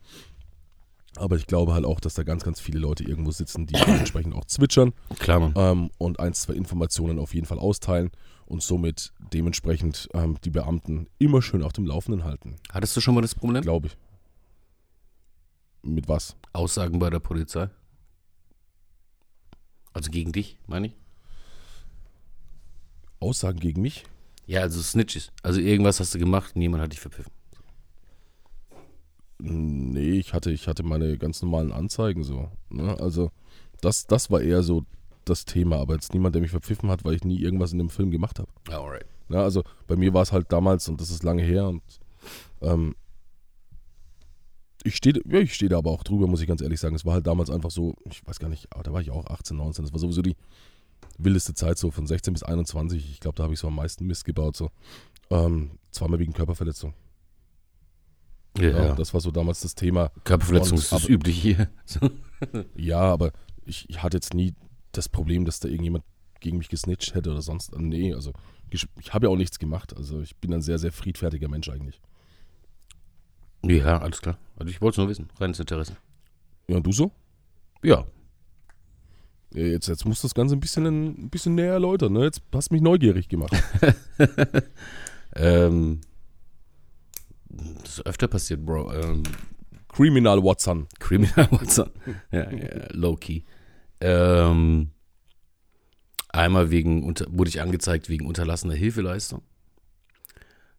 [1.16, 4.34] Aber ich glaube halt auch, dass da ganz, ganz viele Leute irgendwo sitzen, die dementsprechend
[4.34, 5.52] auch zwitschern Klar, Mann.
[5.56, 8.10] ähm, und ein, zwei Informationen auf jeden Fall austeilen
[8.46, 12.56] und somit dementsprechend ähm, die Beamten immer schön auf dem Laufenden halten.
[12.70, 13.62] Hattest du schon mal das Problem?
[13.62, 13.96] Glaube ich.
[15.82, 16.36] Mit was?
[16.52, 17.68] Aussagen bei der Polizei?
[19.92, 20.96] Also gegen dich, meine ich?
[23.20, 24.04] Aussagen gegen mich?
[24.46, 25.30] Ja, also Snitches.
[25.42, 27.32] Also irgendwas hast du gemacht, niemand hat dich verpfiffen.
[29.44, 32.48] Nee, ich hatte, ich hatte meine ganz normalen Anzeigen so.
[32.70, 32.96] Ne?
[33.00, 33.32] Also
[33.80, 34.84] das, das war eher so
[35.24, 37.90] das Thema, aber jetzt niemand, der mich verpfiffen hat, weil ich nie irgendwas in dem
[37.90, 38.48] Film gemacht habe.
[38.70, 39.04] Alright.
[39.28, 41.82] Ja, also bei mir war es halt damals und das ist lange her und
[42.60, 42.94] ähm,
[44.84, 46.94] ich stehe ja, ich stehe da aber auch drüber, muss ich ganz ehrlich sagen.
[46.94, 49.26] Es war halt damals einfach so, ich weiß gar nicht, aber da war ich auch
[49.26, 49.84] 18, 19.
[49.84, 50.36] Das war sowieso die
[51.18, 53.10] wildeste Zeit so von 16 bis 21.
[53.10, 54.56] Ich glaube, da habe ich so am meisten Mist gebaut.
[54.56, 54.70] So.
[55.30, 56.94] Ähm, zweimal wegen Körperverletzung.
[58.58, 60.10] Ja, Ja, das war so damals das Thema.
[60.24, 61.68] Körperverletzung ist das übliche hier.
[62.74, 63.30] Ja, aber
[63.64, 64.54] ich, ich hatte jetzt nie
[64.90, 66.04] das Problem, dass da irgendjemand
[66.40, 67.72] gegen mich gesnitcht hätte oder sonst.
[67.78, 68.32] Nee, also
[68.70, 69.96] ich, ich habe ja auch nichts gemacht.
[69.96, 72.00] Also ich bin ein sehr, sehr friedfertiger Mensch eigentlich.
[73.64, 74.38] Ja, alles klar.
[74.56, 75.28] Also ich wollte es nur wissen.
[75.38, 75.96] Reines Interesse.
[76.66, 77.12] Ja, und du so?
[77.84, 78.04] Ja.
[79.54, 82.12] Ja, Jetzt, jetzt musst du das Ganze ein bisschen, ein bisschen näher erläutern.
[82.12, 82.24] Ne?
[82.24, 83.52] Jetzt hast du mich neugierig gemacht.
[85.34, 86.00] Ähm,
[87.82, 88.92] das ist öfter passiert, Bro.
[88.92, 89.22] Ähm,
[89.88, 90.86] Criminal Watson.
[90.98, 91.90] Criminal Watson.
[92.30, 93.42] ja, ja, low key.
[94.00, 94.90] Ähm,
[96.30, 99.42] einmal wegen, unter, wurde ich angezeigt wegen unterlassener Hilfeleistung.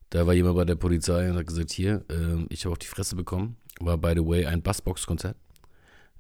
[0.10, 2.88] Da war jemand bei der Polizei und hat gesagt, hier, ähm, ich habe auf die
[2.88, 3.58] Fresse bekommen.
[3.80, 5.36] War, by the way, ein Bassbox-Konzert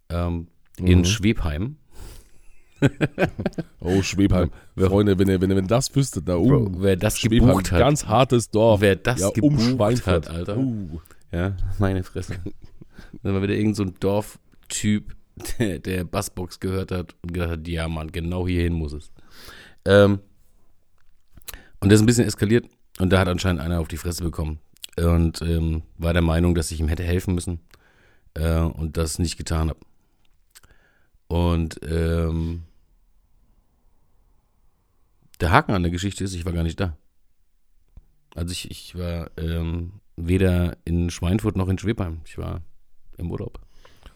[0.10, 1.06] ähm, in Mhm.
[1.06, 1.78] Schwebheim.
[3.80, 4.52] Oh, Schwebheim.
[4.76, 7.50] Wer- Freunde, wenn ihr, wenn ihr wenn das wüsstet, da, uh, Bro, wer das Schwebheim,
[7.50, 8.82] gebucht hat, ganz hartes Dorf.
[8.82, 10.58] wer das ja, um gebucht hat, Alter.
[10.58, 11.00] Uh.
[11.32, 12.36] Ja, meine Fresse.
[13.24, 15.15] Dann war wieder irgend so ein Dorftyp,
[15.60, 19.12] der, der Bassbox gehört hat und gedacht hat, ja Mann, genau hierhin muss es.
[19.86, 20.19] Ähm,
[21.80, 22.65] und der ist ein bisschen eskaliert
[23.00, 24.60] und da hat anscheinend einer auf die Fresse bekommen
[24.98, 27.60] und ähm, war der Meinung, dass ich ihm hätte helfen müssen
[28.36, 29.80] äh, und das nicht getan habe.
[31.28, 32.63] Und ähm,
[35.39, 36.98] der Haken an der Geschichte ist, ich war gar nicht da.
[38.36, 42.22] Also ich, ich war ähm, weder in Schweinfurt noch in Schwebheim.
[42.26, 42.62] Ich war
[43.17, 43.60] im Urlaub.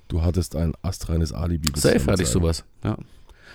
[0.07, 1.71] Du hattest ein astreines Alibi.
[1.75, 2.63] Safe hatte ich sowas.
[2.83, 2.97] Ja.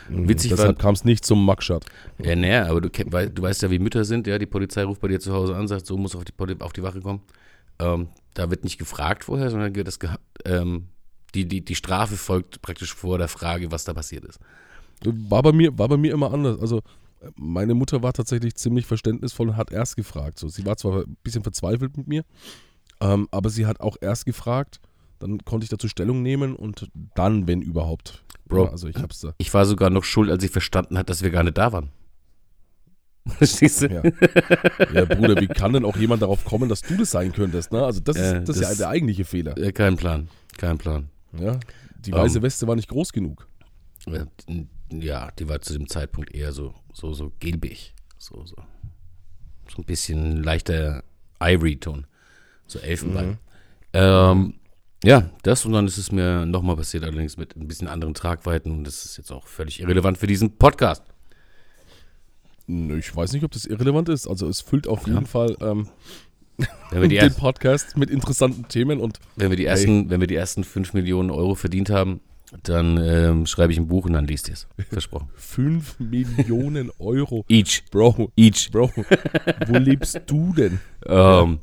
[0.08, 0.28] Mhm.
[0.28, 1.84] Witzig Deshalb kam es nicht zum Mugshot.
[2.22, 5.08] Ja, naja, aber du, du weißt ja, wie Mütter sind, ja, die Polizei ruft bei
[5.08, 7.22] dir zu Hause an, sagt, so muss auf die, auf die Wache kommen.
[7.78, 9.98] Ähm, da wird nicht gefragt vorher, sondern das
[10.44, 10.88] ähm,
[11.34, 14.38] die, die, die Strafe folgt praktisch vor der Frage, was da passiert ist.
[15.04, 16.60] War bei mir, war bei mir immer anders.
[16.60, 16.82] Also
[17.36, 20.38] meine Mutter war tatsächlich ziemlich verständnisvoll und hat erst gefragt.
[20.38, 22.24] So, sie war zwar ein bisschen verzweifelt mit mir,
[23.00, 24.80] ähm, aber sie hat auch erst gefragt.
[25.18, 28.24] Dann konnte ich dazu Stellung nehmen und dann, wenn überhaupt.
[28.48, 28.64] Bro.
[28.64, 29.34] Ja, also ich hab's da.
[29.38, 31.90] Ich war sogar noch schuld, als ich verstanden hat, dass wir gar nicht da waren.
[33.28, 33.86] Verstehst du?
[33.86, 34.02] Ja.
[34.92, 37.70] ja, Bruder, wie kann denn auch jemand darauf kommen, dass du das sein könntest?
[37.70, 37.84] Ne?
[37.84, 39.56] Also das, Äh, ist, das, ist ja das- der eigentliche Fehler.
[39.56, 40.28] Äh, kein Plan.
[40.58, 41.08] Kein Plan.
[41.38, 41.60] Ja?
[42.04, 42.16] Die Ähm.
[42.16, 43.46] weiße Weste war nicht groß genug.
[44.08, 44.24] Äh,
[45.00, 47.94] Ja, die war zu dem Zeitpunkt eher so, so, so gelbig.
[48.18, 48.56] So, so.
[49.68, 51.02] So ein bisschen leichter
[51.40, 52.06] Ivory-Ton.
[52.66, 53.28] So Elfenbein.
[53.30, 53.38] Mhm.
[53.94, 54.54] Ähm,
[55.04, 58.70] ja, das und dann ist es mir nochmal passiert, allerdings mit ein bisschen anderen Tragweiten
[58.70, 61.02] und das ist jetzt auch völlig irrelevant für diesen Podcast.
[62.68, 64.26] Ich weiß nicht, ob das irrelevant ist.
[64.28, 65.14] Also es füllt auf Ja.
[65.14, 65.88] jeden Fall ähm,
[66.92, 70.92] den Podcast mit interessanten Themen und wenn wir die, ersten, wenn wir die ersten 5
[70.94, 72.20] Millionen Euro verdient haben,
[72.62, 74.66] dann ähm, schreibe ich ein Buch und dann liest ihr es.
[74.90, 75.28] Versprochen.
[75.34, 77.44] 5 Millionen Euro.
[77.48, 77.82] Each.
[77.90, 78.70] Bro, Each.
[78.70, 78.90] Bro,
[79.66, 80.78] wo lebst du denn?
[81.06, 81.58] Ähm,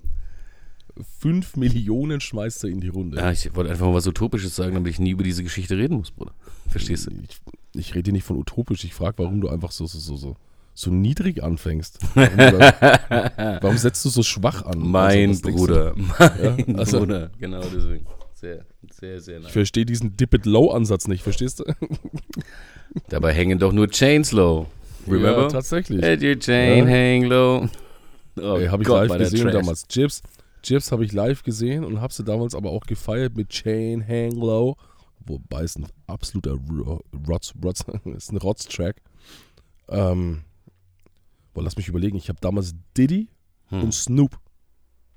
[1.19, 3.17] 5 Millionen schmeißt er in die Runde.
[3.17, 5.97] ja, ich wollte einfach mal was Utopisches sagen, damit ich nie über diese Geschichte reden
[5.97, 6.34] muss, Bruder.
[6.67, 7.12] Verstehst du?
[7.23, 7.39] Ich,
[7.73, 8.84] ich rede nicht von utopisch.
[8.84, 10.36] Ich frage, warum du einfach so, so, so, so,
[10.73, 11.99] so niedrig anfängst.
[12.15, 14.80] Warum, warum setzt du so schwach an?
[14.80, 15.65] Mein Also, denkst du?
[15.67, 15.93] Bruder.
[15.95, 17.32] Mein Ja, also- Bruder.
[17.39, 18.06] Genau deswegen.
[18.39, 19.52] Sehr, sehr, sehr Ich nice.
[19.52, 21.63] verstehe diesen Dip-It-Low-Ansatz nicht, verstehst du?
[23.10, 24.67] Dabei hängen doch nur Chains low.
[25.06, 25.47] Ja, Remember?
[25.49, 25.99] tatsächlich.
[26.02, 26.93] Let your chain Ja.
[26.93, 27.67] hang low.
[28.38, 29.54] Oh Ey, habe ich Gott, live gesehen Trash.
[29.54, 29.88] damals.
[29.88, 30.21] Chips,
[30.63, 34.32] Chips habe ich live gesehen und habe sie damals aber auch gefeiert mit Chain Hang
[34.39, 34.75] Low.
[35.25, 37.84] Wobei es ein absoluter Ro- Rotz, Rotz,
[38.15, 39.02] ist ein Rotz-Track.
[39.89, 40.43] Ähm,
[41.54, 42.17] boah, lass mich überlegen.
[42.17, 43.30] Ich habe damals Diddy
[43.67, 43.84] Hm.
[43.84, 44.39] und Snoop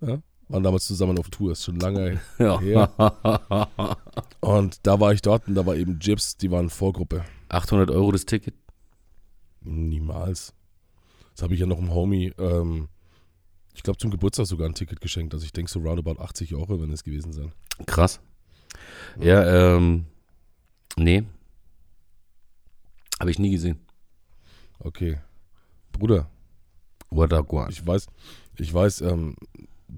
[0.02, 0.18] ja,
[0.53, 1.53] waren damals zusammen auf Tour.
[1.53, 2.61] Ist schon lange Ja.
[2.61, 3.69] her.
[4.41, 7.25] Und da war ich dort und da war eben Chips, die waren Vorgruppe.
[7.49, 8.55] 800 Euro das Ticket.
[9.61, 10.53] Niemals.
[11.35, 12.88] Das habe ich ja noch einem Homie, ähm,
[13.75, 15.33] ich glaube zum Geburtstag sogar ein Ticket geschenkt.
[15.33, 17.53] Also ich denke so roundabout 80 Euro, wenn es gewesen sein.
[17.87, 18.21] Krass.
[19.19, 20.07] Ja, ähm,
[20.97, 21.23] nee.
[23.21, 23.79] Habe ich nie gesehen.
[24.79, 25.19] Okay.
[25.93, 26.29] Bruder,
[27.11, 27.71] What guan.
[27.71, 28.07] ich weiß,
[28.57, 29.37] ich weiß, ähm,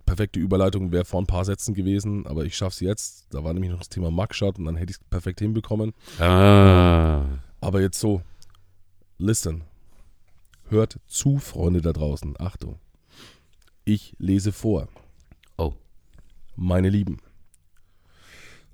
[0.05, 3.27] perfekte Überleitung wäre vor ein paar Sätzen gewesen, aber ich schaff's jetzt.
[3.31, 5.93] Da war nämlich noch das Thema Mugshot und dann hätte ich es perfekt hinbekommen.
[6.19, 7.25] Ah.
[7.61, 8.23] Aber jetzt so,
[9.19, 9.63] listen.
[10.69, 12.35] Hört zu, Freunde da draußen.
[12.39, 12.79] Achtung.
[13.85, 14.89] Ich lese vor.
[15.59, 15.75] Oh.
[16.57, 17.19] Meine Lieben,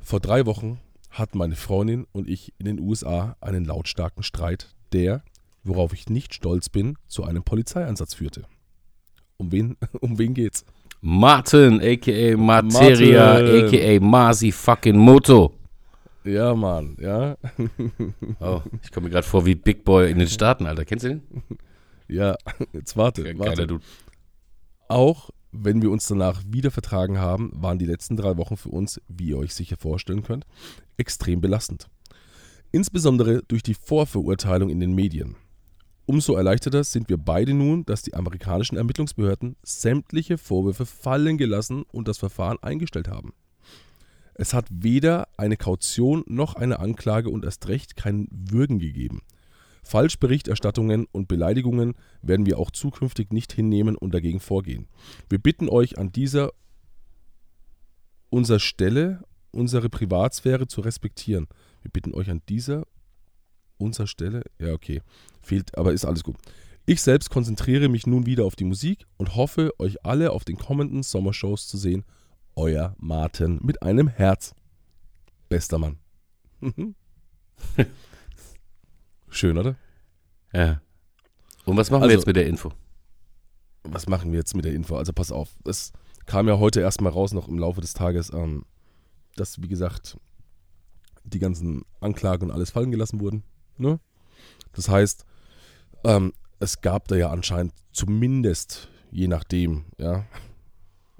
[0.00, 5.22] vor drei Wochen hatten meine Freundin und ich in den USA einen lautstarken Streit, der,
[5.62, 8.44] worauf ich nicht stolz bin, zu einem Polizeieinsatz führte.
[9.36, 10.64] Um wen, um wen geht's?
[11.00, 12.36] Martin, a.k.a.
[12.36, 14.00] Materia, a.k.a.
[14.00, 15.54] Masi fucking Moto.
[16.24, 17.36] Ja, Mann, ja.
[18.40, 20.84] Oh, ich komme mir gerade vor wie Big Boy in den Staaten, Alter.
[20.84, 21.22] Kennst du den?
[22.08, 22.36] Ja,
[22.72, 23.66] jetzt warte, Geiler warte.
[23.66, 23.84] Dude.
[24.88, 29.00] Auch wenn wir uns danach wieder vertragen haben, waren die letzten drei Wochen für uns,
[29.08, 30.46] wie ihr euch sicher vorstellen könnt,
[30.96, 31.88] extrem belastend.
[32.72, 35.36] Insbesondere durch die Vorverurteilung in den Medien.
[36.10, 42.08] Umso erleichterter sind wir beide nun, dass die amerikanischen Ermittlungsbehörden sämtliche Vorwürfe fallen gelassen und
[42.08, 43.32] das Verfahren eingestellt haben.
[44.34, 49.20] Es hat weder eine Kaution noch eine Anklage und erst recht kein Würgen gegeben.
[49.84, 54.88] Falschberichterstattungen und Beleidigungen werden wir auch zukünftig nicht hinnehmen und dagegen vorgehen.
[55.28, 56.50] Wir bitten euch an dieser
[58.30, 61.46] unserer Stelle unsere Privatsphäre zu respektieren.
[61.82, 62.84] Wir bitten euch an dieser
[63.80, 65.02] unserer Stelle, ja okay,
[65.42, 66.36] fehlt, aber ist alles gut.
[66.86, 70.56] Ich selbst konzentriere mich nun wieder auf die Musik und hoffe, euch alle auf den
[70.56, 72.04] kommenden Sommershows zu sehen.
[72.56, 74.54] Euer Martin mit einem Herz.
[75.48, 75.98] Bester Mann.
[79.28, 79.76] Schön, oder?
[80.52, 80.80] Ja.
[81.64, 82.72] Und was machen wir Also- jetzt mit der Info?
[83.82, 84.96] was machen wir jetzt mit der Info?
[84.96, 85.92] Also pass auf, es
[86.26, 88.66] kam ja heute erstmal raus, noch im Laufe des Tages, ähm,
[89.36, 90.18] dass, wie gesagt,
[91.24, 93.42] die ganzen Anklagen und alles fallen gelassen wurden.
[93.76, 94.00] Ne?
[94.72, 95.24] Das heißt,
[96.04, 100.26] ähm, es gab da ja anscheinend zumindest, je nachdem, ja,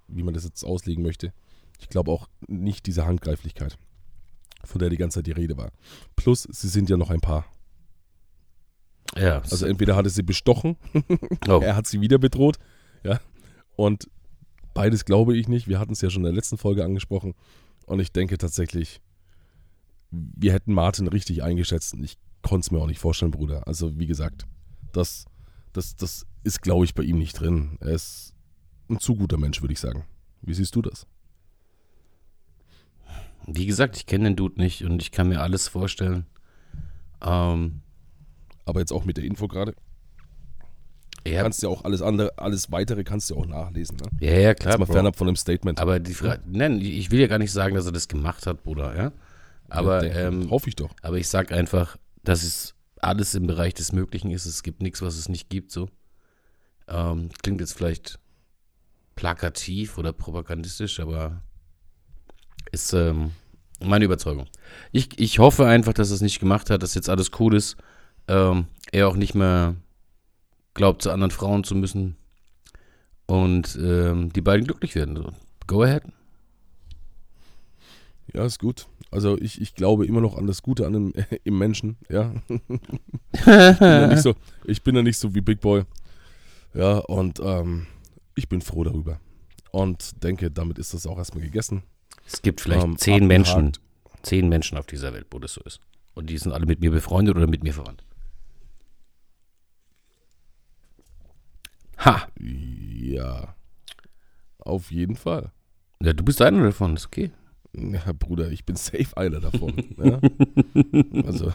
[0.08, 1.32] wie man das jetzt auslegen möchte,
[1.78, 3.78] ich glaube auch nicht diese Handgreiflichkeit,
[4.64, 5.72] von der die ganze Zeit die Rede war.
[6.16, 7.46] Plus, sie sind ja noch ein Paar.
[9.16, 9.40] Ja.
[9.40, 10.76] Also entweder hat er sie bestochen
[11.48, 11.60] oh.
[11.62, 12.58] er hat sie wieder bedroht.
[13.02, 13.20] Ja.
[13.76, 14.08] Und
[14.74, 15.68] beides glaube ich nicht.
[15.68, 17.34] Wir hatten es ja schon in der letzten Folge angesprochen.
[17.86, 19.00] Und ich denke tatsächlich,
[20.10, 21.94] wir hätten Martin richtig eingeschätzt.
[21.94, 23.66] Und ich konnte es mir auch nicht vorstellen, Bruder.
[23.66, 24.46] Also, wie gesagt,
[24.92, 25.26] das,
[25.72, 27.76] das, das ist, glaube ich, bei ihm nicht drin.
[27.80, 28.34] Er ist
[28.88, 30.04] ein zu guter Mensch, würde ich sagen.
[30.42, 31.06] Wie siehst du das?
[33.46, 36.26] Wie gesagt, ich kenne den Dude nicht und ich kann mir alles vorstellen.
[37.22, 37.82] Ähm,
[38.64, 39.74] Aber jetzt auch mit der Info gerade.
[41.24, 43.96] Du ja, kannst ja auch alles andere, alles weitere kannst du ja auch nachlesen.
[43.98, 44.08] Ne?
[44.26, 44.72] ja, ja, klar.
[44.72, 44.92] Jetzt mal Bro.
[44.94, 45.78] fernab von dem Statement.
[45.80, 48.62] Aber die Frage, nein, ich will ja gar nicht sagen, dass er das gemacht hat,
[48.62, 49.12] Bruder, ja.
[49.68, 50.90] Aber, Ja, ähm, hoffe ich doch.
[51.02, 54.46] aber ich sag einfach, dass es alles im Bereich des Möglichen ist.
[54.46, 55.88] Es gibt nichts, was es nicht gibt, so.
[56.88, 58.18] Ähm, klingt jetzt vielleicht
[59.16, 61.42] plakativ oder propagandistisch, aber
[62.72, 63.32] ist ähm,
[63.82, 64.46] meine Überzeugung.
[64.92, 67.76] Ich, ich hoffe einfach, dass er es nicht gemacht hat, dass jetzt alles cool ist.
[68.28, 69.76] Ähm, er auch nicht mehr
[70.74, 72.16] glaubt, zu anderen Frauen zu müssen.
[73.26, 75.16] Und ähm, die beiden glücklich werden.
[75.16, 75.32] So.
[75.66, 76.02] Go ahead.
[78.32, 78.86] Ja, ist gut.
[79.10, 81.12] Also ich, ich glaube immer noch an das Gute an dem,
[81.44, 82.32] im Menschen, ja.
[82.48, 82.60] ich,
[83.44, 85.84] bin ja nicht so, ich bin ja nicht so wie Big Boy.
[86.74, 87.86] Ja, und ähm,
[88.36, 89.20] ich bin froh darüber.
[89.72, 91.82] Und denke, damit ist das auch erstmal gegessen.
[92.26, 93.72] Es gibt vielleicht Ähm, zehn Menschen,
[94.22, 95.80] zehn Menschen auf dieser Welt, wo das so ist.
[96.14, 98.04] Und die sind alle mit mir befreundet oder mit mir verwandt.
[101.98, 102.28] Ha!
[102.38, 103.54] Ja.
[104.58, 105.52] Auf jeden Fall.
[106.02, 107.30] Ja, du bist einer davon, ist okay.
[107.76, 109.72] Ja, Bruder, ich bin safe einer davon.
[110.02, 110.18] ja.
[111.24, 111.52] Also,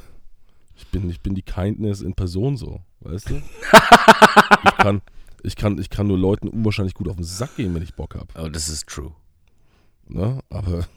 [0.77, 3.35] Ich bin, ich bin die Kindness in Person so, weißt du?
[3.35, 5.01] ich, kann,
[5.43, 8.15] ich, kann, ich kann nur Leuten unwahrscheinlich gut auf den Sack gehen, wenn ich Bock
[8.15, 8.27] habe.
[8.33, 9.11] Aber das ist true.
[10.07, 10.39] Ne?
[10.49, 10.87] Aber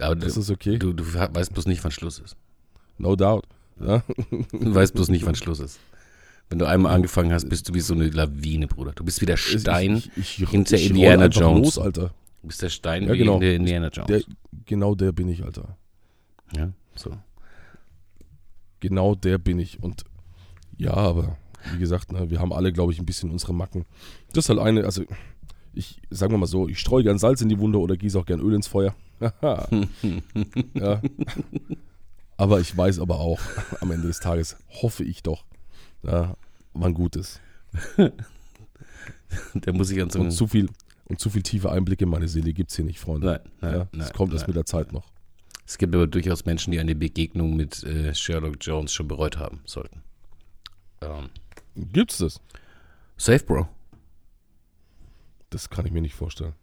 [0.00, 0.78] Aber das du, ist okay.
[0.78, 2.36] du, du weißt bloß nicht, wann Schluss ist.
[2.98, 3.46] No doubt.
[3.80, 4.02] Ja?
[4.52, 5.78] Du weißt bloß nicht, wann Schluss ist.
[6.48, 8.92] Wenn du einmal angefangen hast, bist du wie so eine Lawine, Bruder.
[8.92, 9.96] Du bist wie der Stein.
[9.98, 11.76] Ich, ich, ich, hinter Indiana Jones.
[11.76, 12.12] Los, Alter.
[12.42, 13.34] Du bist der Stein Ja, genau.
[13.34, 14.06] in der Indiana Jones.
[14.08, 14.22] Der,
[14.64, 15.76] genau der bin ich, Alter.
[16.52, 17.16] ja, so.
[18.80, 19.82] Genau der bin ich.
[19.82, 20.04] Und
[20.76, 21.36] ja, aber
[21.72, 23.84] wie gesagt, ne, wir haben alle, glaube ich, ein bisschen unsere Macken.
[24.32, 25.02] Das ist halt eine, also
[25.74, 28.24] ich, sagen wir mal so, ich streue gern Salz in die Wunde oder gieße auch
[28.26, 28.94] gern Öl ins Feuer.
[29.42, 31.02] ja.
[32.38, 33.38] Aber ich weiß aber auch,
[33.82, 35.44] am Ende des Tages hoffe ich doch,
[36.02, 36.36] ja,
[36.72, 37.42] wann gut ist.
[39.54, 40.70] Der muss ich an so Und zu viel,
[41.10, 43.26] und zu viel tiefe Einblicke in meine Seele gibt es hier nicht, Freunde.
[43.26, 44.50] Nein, nein, ja, nein, das kommt erst nein.
[44.50, 45.10] mit der Zeit noch.
[45.66, 49.60] Es gibt aber durchaus Menschen, die eine Begegnung mit äh, Sherlock Jones schon bereut haben
[49.64, 50.02] sollten.
[51.00, 51.30] Ähm,
[51.74, 52.40] Gibt's das?
[53.16, 53.68] safe, Bro.
[55.50, 56.54] Das kann ich mir nicht vorstellen.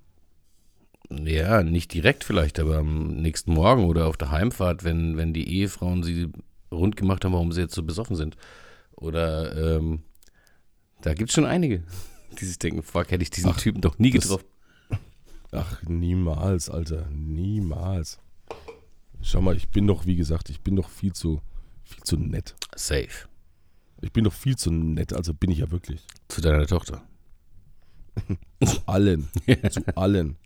[1.09, 5.47] Ja, nicht direkt vielleicht, aber am nächsten Morgen oder auf der Heimfahrt, wenn, wenn die
[5.57, 6.31] Ehefrauen sie
[6.71, 8.37] rund gemacht haben, warum sie jetzt so besoffen sind.
[8.95, 10.03] Oder ähm,
[11.01, 11.83] da gibt es schon einige,
[12.39, 14.45] die sich denken, fuck, hätte ich diesen Ach, Typen doch nie getroffen.
[15.51, 17.07] Ach, niemals, Alter.
[17.09, 18.19] Niemals.
[19.21, 21.41] Schau mal, ich bin doch, wie gesagt, ich bin doch viel zu,
[21.83, 22.55] viel zu nett.
[22.75, 23.27] Safe.
[24.01, 26.05] Ich bin doch viel zu nett, also bin ich ja wirklich.
[26.27, 27.03] Zu deiner Tochter.
[28.65, 29.29] Zu allen.
[29.69, 30.37] zu allen.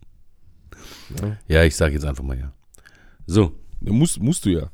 [1.20, 1.38] Ja.
[1.48, 2.52] Ja, ich sage jetzt einfach mal ja.
[3.26, 4.70] So, Ja, Musst, musst du ja.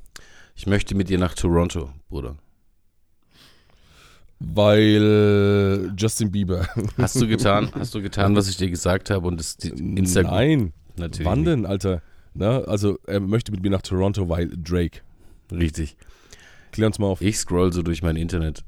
[0.56, 2.36] ich möchte mit dir nach Toronto, Bruder.
[4.40, 6.68] Weil Justin Bieber.
[6.96, 7.70] Hast du getan?
[7.74, 10.72] Hast du getan, was ich dir gesagt habe und das Instagram Nein.
[10.96, 12.02] natürlich Wann denn, Alter?
[12.34, 15.00] Na, also, er möchte mit mir nach Toronto, weil Drake.
[15.50, 15.96] Richtig.
[16.70, 17.20] Klär uns mal auf.
[17.20, 18.64] Ich scroll so durch mein Internet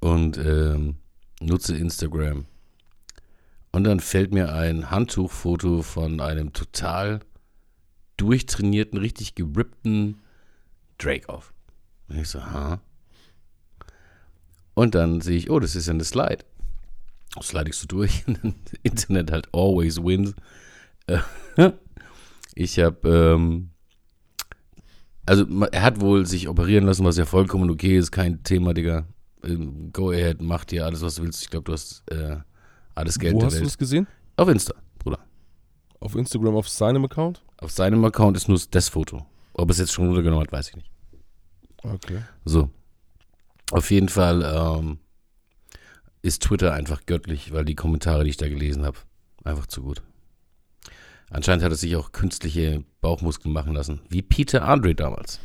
[0.00, 0.96] und ähm,
[1.40, 2.44] nutze Instagram.
[3.72, 7.20] Und dann fällt mir ein Handtuchfoto von einem total
[8.16, 10.20] durchtrainierten, richtig gerippten
[10.98, 11.52] Drake auf.
[12.08, 12.80] Und ich so, ha.
[14.76, 16.44] Und dann sehe ich, oh, das ist ja eine Slide.
[17.42, 18.24] Slide ich so durch.
[18.82, 20.34] Internet halt always wins.
[21.06, 21.18] Äh,
[22.58, 23.68] Ich habe, ähm,
[25.26, 29.04] also er hat wohl sich operieren lassen, was ja vollkommen okay ist, kein Thema, Digga.
[29.44, 31.42] Ähm, Go ahead, mach dir alles, was du willst.
[31.42, 32.38] Ich glaube, du hast äh,
[32.94, 34.06] alles Geld Wo der hast du es gesehen?
[34.38, 35.18] Auf Insta, Bruder.
[36.00, 37.42] Auf Instagram, auf seinem Account?
[37.58, 39.26] Auf seinem Account ist nur das Foto.
[39.52, 40.90] Ob es jetzt schon runtergenommen hat, weiß ich nicht.
[41.82, 42.20] Okay.
[42.46, 42.70] So.
[43.72, 44.98] Auf jeden Fall ähm,
[46.22, 48.98] ist Twitter einfach göttlich, weil die Kommentare, die ich da gelesen habe,
[49.44, 50.02] einfach zu gut.
[51.30, 55.40] Anscheinend hat er sich auch künstliche Bauchmuskeln machen lassen, wie Peter Andre damals.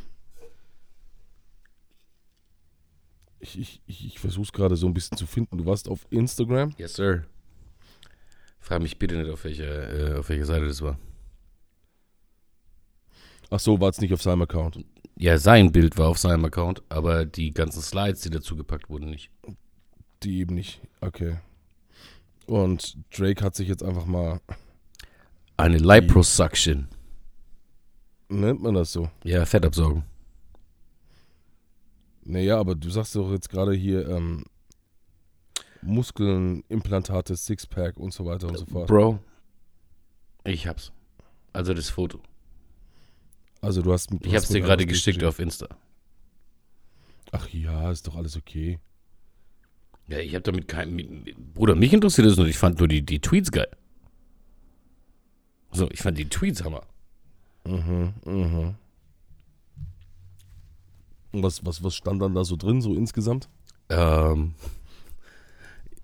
[3.40, 5.58] Ich, ich, ich, versuche es gerade so ein bisschen zu finden.
[5.58, 6.76] Du warst auf Instagram?
[6.78, 7.26] Yes, sir.
[8.60, 11.00] Frag mich bitte nicht, auf welcher, äh, auf welcher Seite das war.
[13.50, 14.86] Ach so, war es nicht auf seinem Account.
[15.22, 19.12] Ja, sein Bild war auf seinem Account, aber die ganzen Slides, die dazu gepackt wurden,
[19.12, 19.30] nicht.
[20.24, 20.82] Die eben nicht.
[21.00, 21.38] Okay.
[22.48, 24.42] Und Drake hat sich jetzt einfach mal,
[25.58, 26.88] Eine Liposuction.
[28.30, 29.12] nennt man das so?
[29.24, 30.02] Ja, Fettabsaugung.
[32.24, 34.44] Naja, aber du sagst doch jetzt gerade hier ähm,
[35.84, 38.88] Muskeln, Implantate, Sixpack und so weiter und so fort.
[38.88, 39.20] Bro,
[40.46, 40.92] ich hab's.
[41.54, 42.20] Also das Foto.
[43.62, 45.68] Also du hast du Ich hab's mir dir gerade geschickt auf Insta.
[47.32, 48.80] Ach ja, ist doch alles okay.
[50.08, 50.94] Ja, ich hab damit kein.
[50.94, 52.48] mit- Bruder, mich interessiert das nur.
[52.48, 53.70] Ich fand nur die, die Tweets geil.
[55.72, 56.82] So, ich fand die Tweets Hammer.
[57.66, 58.76] Mhm, mhm.
[61.32, 63.48] Und was, was, was stand dann da so drin, so insgesamt?
[63.88, 64.56] Ähm,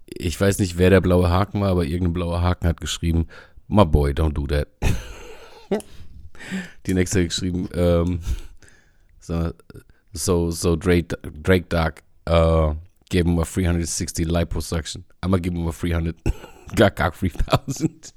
[0.05, 3.27] ich weiß nicht, wer der blaue Haken war, aber irgendein blauer Haken hat geschrieben,
[3.67, 4.69] my boy, don't do that.
[6.85, 8.19] Die nächste geschrieben, ähm,
[10.13, 12.75] so, so, Drake, Drake Dark, uh,
[13.09, 15.03] gave him a 360 liposuction.
[15.21, 16.15] I'm gonna give him a 300,
[16.75, 18.13] gag, gag 3000.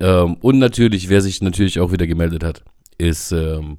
[0.00, 2.64] ähm, und natürlich, wer sich natürlich auch wieder gemeldet hat,
[2.98, 3.78] ist ähm,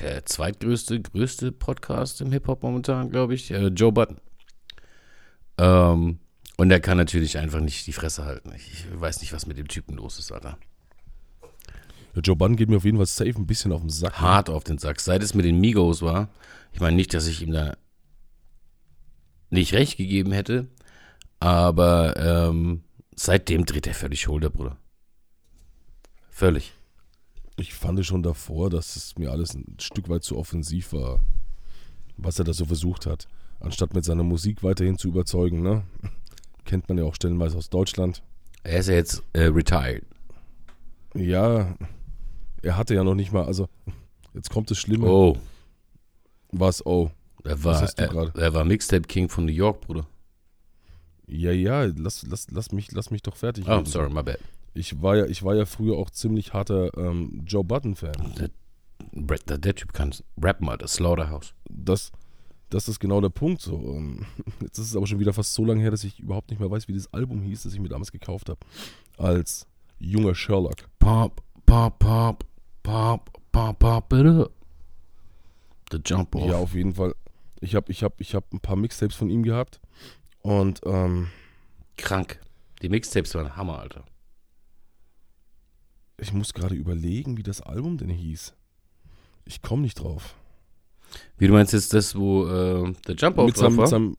[0.00, 4.18] der zweitgrößte, größte Podcast im Hip-Hop momentan, glaube ich, äh, Joe Button.
[5.58, 6.18] Ähm,
[6.58, 8.52] und er kann natürlich einfach nicht die Fresse halten.
[8.56, 10.58] Ich, weiß nicht, was mit dem Typen los ist, Alter.
[12.14, 14.14] Ja, Joe Budden geht mir auf jeden Fall safe ein bisschen auf den Sack.
[14.14, 14.20] ne?
[14.20, 15.00] Hart auf den Sack.
[15.00, 16.28] Seit es mit den Migos war,
[16.72, 17.76] ich meine nicht, dass ich ihm da
[19.50, 20.66] nicht recht gegeben hätte,
[21.38, 22.82] aber ähm,
[23.14, 24.76] seitdem dreht er völlig Schulter, Bruder.
[26.28, 26.72] Völlig.
[27.56, 31.24] Ich fand schon davor, dass es mir alles ein Stück weit zu offensiv war,
[32.16, 33.28] was er da so versucht hat.
[33.60, 35.84] Anstatt mit seiner Musik weiterhin zu überzeugen, ne?
[36.68, 38.22] Kennt man ja auch stellenweise aus Deutschland.
[38.62, 40.04] Er ist ja jetzt äh, retired.
[41.14, 41.74] Ja,
[42.60, 43.70] er hatte ja noch nicht mal, also
[44.34, 45.06] jetzt kommt das Schlimme.
[45.06, 45.38] Oh,
[46.52, 47.10] Was, oh.
[47.42, 50.06] er Was war, du er, er war Mixtape King von New York, Bruder.
[51.26, 54.38] Ja, ja, lass, lass, lass, mich, lass mich doch fertig Oh, sorry, my bad.
[54.74, 58.34] Ich war ja, ich war ja früher auch ziemlich harter ähm, Joe Budden-Fan.
[58.38, 58.50] Der,
[59.38, 60.86] der, der Typ kann rappen, Alter.
[60.86, 61.54] Slaughterhouse.
[61.70, 62.12] Das,
[62.70, 63.60] das ist genau der Punkt.
[63.60, 63.76] So.
[63.76, 64.26] Ähm,
[64.60, 66.70] Jetzt ist es aber schon wieder fast so lange her, dass ich überhaupt nicht mehr
[66.70, 68.60] weiß, wie das Album hieß, das ich mir damals gekauft habe.
[69.16, 69.66] Als
[69.98, 70.88] junger Sherlock.
[70.98, 72.44] Pop, pop, pop,
[72.82, 74.52] pop, pop, pop it up.
[75.90, 76.48] The Jump Off.
[76.48, 77.14] Ja, auf jeden Fall.
[77.60, 79.80] Ich habe ich hab, ich hab ein paar Mixtapes von ihm gehabt.
[80.42, 81.28] Und ähm,
[81.96, 82.40] Krank.
[82.82, 84.04] Die Mixtapes waren Hammer, Alter.
[86.20, 88.54] ich muss gerade überlegen, wie das Album denn hieß.
[89.44, 90.36] Ich komme nicht drauf.
[91.38, 93.84] Wie du meinst jetzt das, wo äh, der Jump Off mit seinem, war?
[93.84, 94.16] mit seinem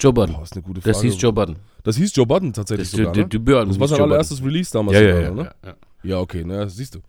[0.00, 0.34] Joe Budden.
[0.34, 0.92] boah, ist eine gute Frage.
[0.94, 1.56] Das hieß Joe Budden.
[1.84, 3.28] Das hieß Joe Budden tatsächlich Das, sogar, ne?
[3.28, 5.42] Das war sein allererstes Release damals Ja, ja, sogar, ja, ne?
[5.62, 5.76] ja, ja.
[6.04, 7.00] Ja, okay, das siehst du.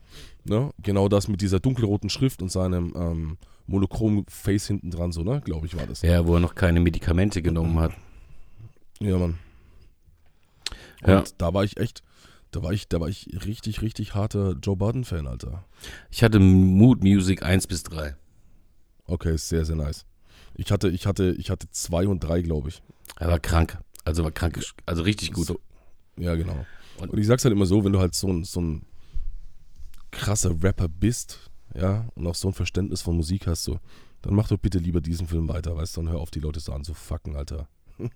[0.44, 0.70] Ne?
[0.84, 5.42] Genau das mit dieser dunkelroten Schrift und seinem ähm, monochromen Face hinten dran, so, ne?
[5.44, 6.04] Glaube ich, war das.
[6.04, 7.94] Ja, wo er noch keine Medikamente genommen hat.
[9.00, 9.40] Ja, Mann.
[11.02, 11.24] Und Ja.
[11.40, 12.04] da war ich echt,
[12.56, 15.66] da war ich, da war ich richtig, richtig harter Joe Budden-Fan, Alter.
[16.12, 18.16] Ich hatte Mood Music 1 bis 3.
[19.06, 20.06] Okay, ist sehr, sehr nice.
[20.56, 22.82] Ich hatte, ich hatte, ich hatte zwei und drei, glaube ich.
[23.20, 23.80] Er war krank.
[24.06, 25.48] Also war krank, also richtig gut.
[25.48, 25.60] So,
[26.18, 26.66] ja, genau.
[27.00, 28.86] Und- Und, ich sag's halt immer so, wenn du halt so ein, so ein
[30.12, 33.80] krasser Rapper bist, ja, und auch so ein Verständnis von Musik hast, so,
[34.22, 36.60] dann mach doch bitte lieber diesen Film weiter, weißt du, und hör auf, die Leute
[36.60, 37.68] so an zu fucken, Alter.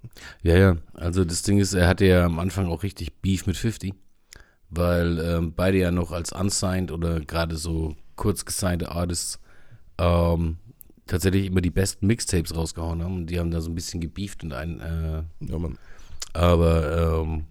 [0.43, 0.77] Ja, ja.
[0.93, 3.93] Also das Ding ist, er hatte ja am Anfang auch richtig Beef mit 50,
[4.69, 9.39] weil ähm, beide ja noch als unsigned oder gerade so kurz gesignte Artists
[9.97, 10.57] ähm,
[11.05, 14.43] tatsächlich immer die besten Mixtapes rausgehauen haben und die haben da so ein bisschen gebeeft
[14.43, 15.77] und ein, äh, Ja, Mann.
[16.33, 17.45] aber ähm,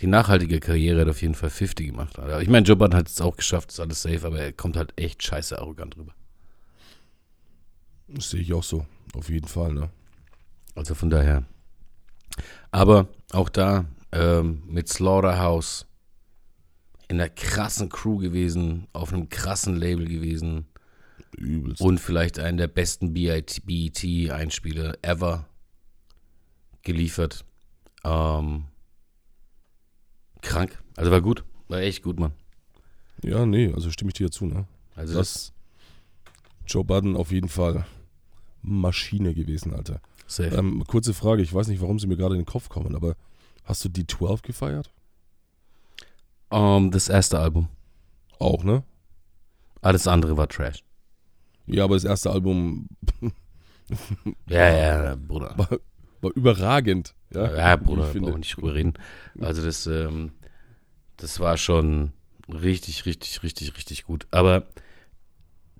[0.00, 2.18] die nachhaltige Karriere hat auf jeden Fall 50 gemacht.
[2.18, 2.40] Alter.
[2.42, 4.92] Ich meine, Joe Budden hat es auch geschafft, ist alles safe, aber er kommt halt
[4.98, 6.12] echt scheiße arrogant rüber.
[8.08, 8.86] Das sehe ich auch so.
[9.14, 9.90] Auf jeden Fall, ne?
[10.74, 11.44] Also von daher.
[12.70, 15.86] Aber auch da ähm, mit Slaughterhouse
[17.08, 20.66] in einer krassen Crew gewesen, auf einem krassen Label gewesen
[21.36, 21.80] Übelst.
[21.80, 25.46] und vielleicht einen der besten BET-Einspieler ever
[26.82, 27.44] geliefert.
[28.04, 28.64] Ähm,
[30.40, 30.82] krank.
[30.96, 31.44] Also war gut.
[31.68, 32.32] War echt gut, Mann.
[33.22, 34.66] Ja, nee, also stimme ich dir zu, ne?
[34.96, 35.52] Also das, Das
[36.66, 37.86] Joe Budden auf jeden Fall
[38.62, 40.00] Maschine gewesen, Alter.
[40.26, 40.54] safe.
[40.56, 43.16] Ähm, kurze Frage, ich weiß nicht, warum sie mir gerade in den Kopf kommen, aber
[43.64, 44.90] hast du die 12 gefeiert?
[46.50, 47.68] Ähm, das erste Album.
[48.38, 48.82] Auch, ne?
[49.80, 50.84] Alles andere war Trash.
[51.66, 52.88] Ja, aber das erste Album
[54.48, 55.54] Ja, ja, Bruder.
[55.56, 55.68] war,
[56.20, 57.14] war überragend.
[57.32, 58.38] Ja, Ja, Bruder, ich finde.
[58.38, 58.94] nicht drüber reden.
[59.40, 60.32] Also das, ähm,
[61.16, 62.12] das war schon
[62.48, 64.26] richtig, richtig, richtig, richtig gut.
[64.30, 64.66] Aber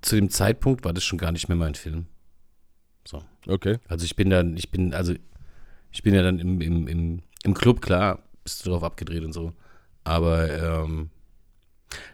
[0.01, 2.07] zu dem Zeitpunkt war das schon gar nicht mehr mein Film.
[3.49, 3.79] Okay.
[3.89, 5.15] Also ich bin dann, ich bin, also
[5.91, 9.33] ich bin ja dann im, im, im, im Club, klar, bist du drauf abgedreht und
[9.33, 9.53] so.
[10.05, 11.11] Aber ähm,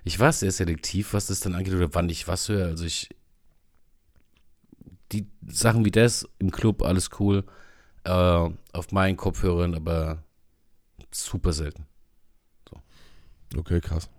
[0.04, 2.66] ich war sehr selektiv, was das dann angeht oder wann ich was höre.
[2.66, 3.14] Also ich,
[5.12, 7.44] die Sachen wie das im Club, alles cool,
[8.04, 10.22] äh, auf meinen Kopfhörern, aber
[11.10, 11.86] super selten.
[13.56, 14.10] Okay, krass.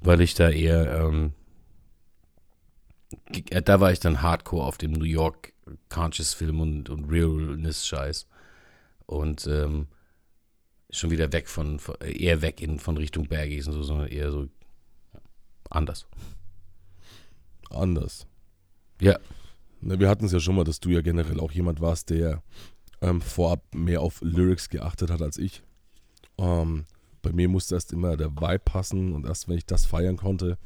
[0.00, 1.32] Weil ich da eher, ähm,
[3.50, 5.52] äh, da war ich dann hardcore auf dem New York
[5.88, 8.26] Conscious Film und, und Realness-Scheiß.
[9.06, 9.86] Und ähm,
[10.90, 14.30] schon wieder weg von, von eher weg in, von Richtung Bergis und so, sondern eher
[14.30, 14.48] so
[15.70, 16.06] anders.
[17.70, 18.26] Anders.
[19.00, 19.18] Ja.
[19.80, 22.42] Ne, wir hatten es ja schon mal, dass du ja generell auch jemand warst, der
[23.02, 25.62] ähm, vorab mehr auf Lyrics geachtet hat als ich.
[26.38, 26.84] Ähm,
[27.22, 30.58] bei mir musste erst immer der Vibe passen und erst wenn ich das feiern konnte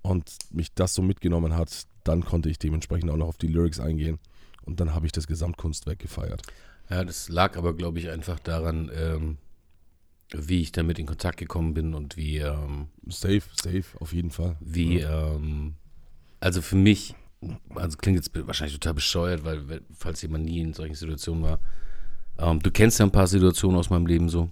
[0.00, 3.78] und mich das so mitgenommen hat, dann konnte ich dementsprechend auch noch auf die Lyrics
[3.78, 4.18] eingehen.
[4.64, 6.42] Und dann habe ich das Gesamtkunstwerk gefeiert.
[6.92, 9.38] Ja, das lag aber, glaube ich, einfach daran, ähm,
[10.34, 14.56] wie ich damit in Kontakt gekommen bin und wie, ähm, Safe, safe, auf jeden Fall.
[14.60, 15.76] wie, ähm,
[16.40, 17.14] also für mich,
[17.74, 21.60] also klingt jetzt wahrscheinlich total bescheuert, weil, weil- falls jemand nie in solchen Situationen war,
[22.38, 24.50] ähm, du kennst ja ein paar Situationen aus meinem Leben so.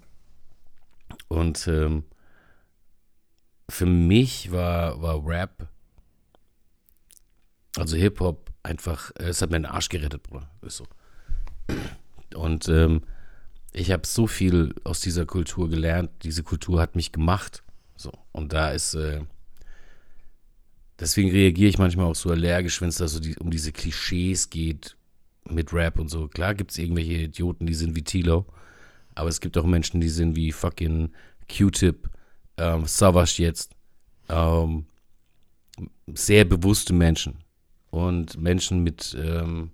[1.29, 2.05] Und ähm,
[3.69, 5.69] für mich war, war Rap,
[7.77, 10.51] also Hip-Hop, einfach, äh, es hat mir den Arsch gerettet, Bruder.
[10.63, 10.87] Ist so.
[12.35, 13.03] Und ähm,
[13.73, 16.11] ich habe so viel aus dieser Kultur gelernt.
[16.23, 17.63] Diese Kultur hat mich gemacht.
[17.97, 18.13] So.
[18.33, 19.21] Und da ist, äh,
[20.99, 24.51] deswegen reagiere ich manchmal auch so allergisch, wenn es da so die, um diese Klischees
[24.51, 24.97] geht
[25.49, 26.29] mit Rap und so.
[26.29, 28.47] Klar gibt es irgendwelche Idioten, die sind wie Tilo,
[29.15, 31.11] aber es gibt auch Menschen, die sind wie fucking
[31.49, 32.09] Q-Tip,
[32.57, 33.73] ähm, Savage jetzt,
[34.29, 34.87] ähm,
[36.07, 37.39] sehr bewusste Menschen
[37.91, 39.71] und Menschen mit, ähm,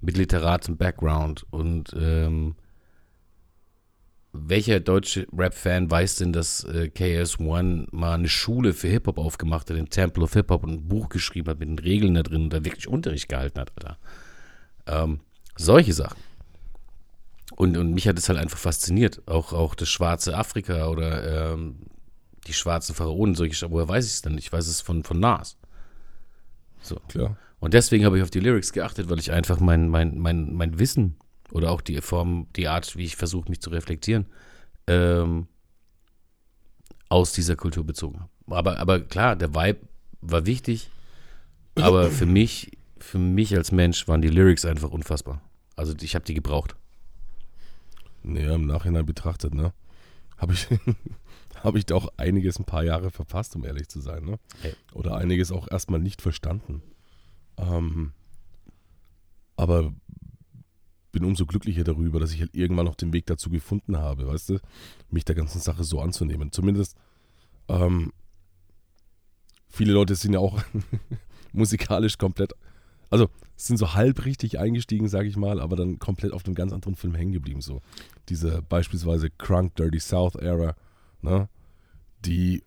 [0.00, 2.56] mit literatem Background und ähm,
[4.32, 9.76] welcher deutsche Rap-Fan weiß denn, dass äh, KS1 mal eine Schule für Hip-Hop aufgemacht hat,
[9.76, 12.50] den Temple of Hip-Hop und ein Buch geschrieben hat mit den Regeln da drin und
[12.50, 13.98] da wirklich Unterricht gehalten hat, Alter.
[14.86, 15.20] Ähm,
[15.56, 16.18] solche Sachen.
[17.54, 19.22] Und, und mich hat es halt einfach fasziniert.
[19.26, 21.86] Auch, auch das schwarze Afrika oder ähm,
[22.46, 24.36] die schwarzen Pharaonen, solche, woher weiß ich es denn?
[24.38, 25.56] Ich weiß es von, von Nas.
[26.80, 26.96] So.
[27.08, 27.36] Klar.
[27.66, 30.78] Und deswegen habe ich auf die Lyrics geachtet, weil ich einfach mein, mein, mein, mein
[30.78, 31.16] Wissen
[31.50, 34.26] oder auch die Form, die Art, wie ich versuche, mich zu reflektieren,
[34.86, 35.48] ähm,
[37.08, 38.30] aus dieser Kultur bezogen habe.
[38.56, 39.80] Aber, aber klar, der Vibe
[40.20, 40.92] war wichtig,
[41.74, 45.42] aber für mich, für mich als Mensch waren die Lyrics einfach unfassbar.
[45.74, 46.76] Also ich habe die gebraucht.
[48.22, 49.72] Naja, im Nachhinein betrachtet, ne?
[50.36, 50.68] Habe ich,
[51.64, 54.38] hab ich da auch einiges ein paar Jahre verpasst, um ehrlich zu sein, ne?
[54.62, 54.76] Hey.
[54.92, 56.80] Oder einiges auch erstmal nicht verstanden.
[57.58, 58.12] Ähm,
[59.56, 59.92] aber
[61.12, 64.50] bin umso glücklicher darüber, dass ich halt irgendwann noch den Weg dazu gefunden habe, weißt
[64.50, 64.58] du,
[65.10, 66.52] mich der ganzen Sache so anzunehmen.
[66.52, 66.94] Zumindest,
[67.68, 68.12] ähm,
[69.66, 70.62] viele Leute sind ja auch
[71.54, 72.52] musikalisch komplett,
[73.08, 76.74] also sind so halb richtig eingestiegen, sage ich mal, aber dann komplett auf einem ganz
[76.74, 77.62] anderen Film hängen geblieben.
[77.62, 77.80] So
[78.28, 80.76] diese beispielsweise Crunk Dirty South Era,
[81.22, 81.48] ne,
[82.26, 82.62] die,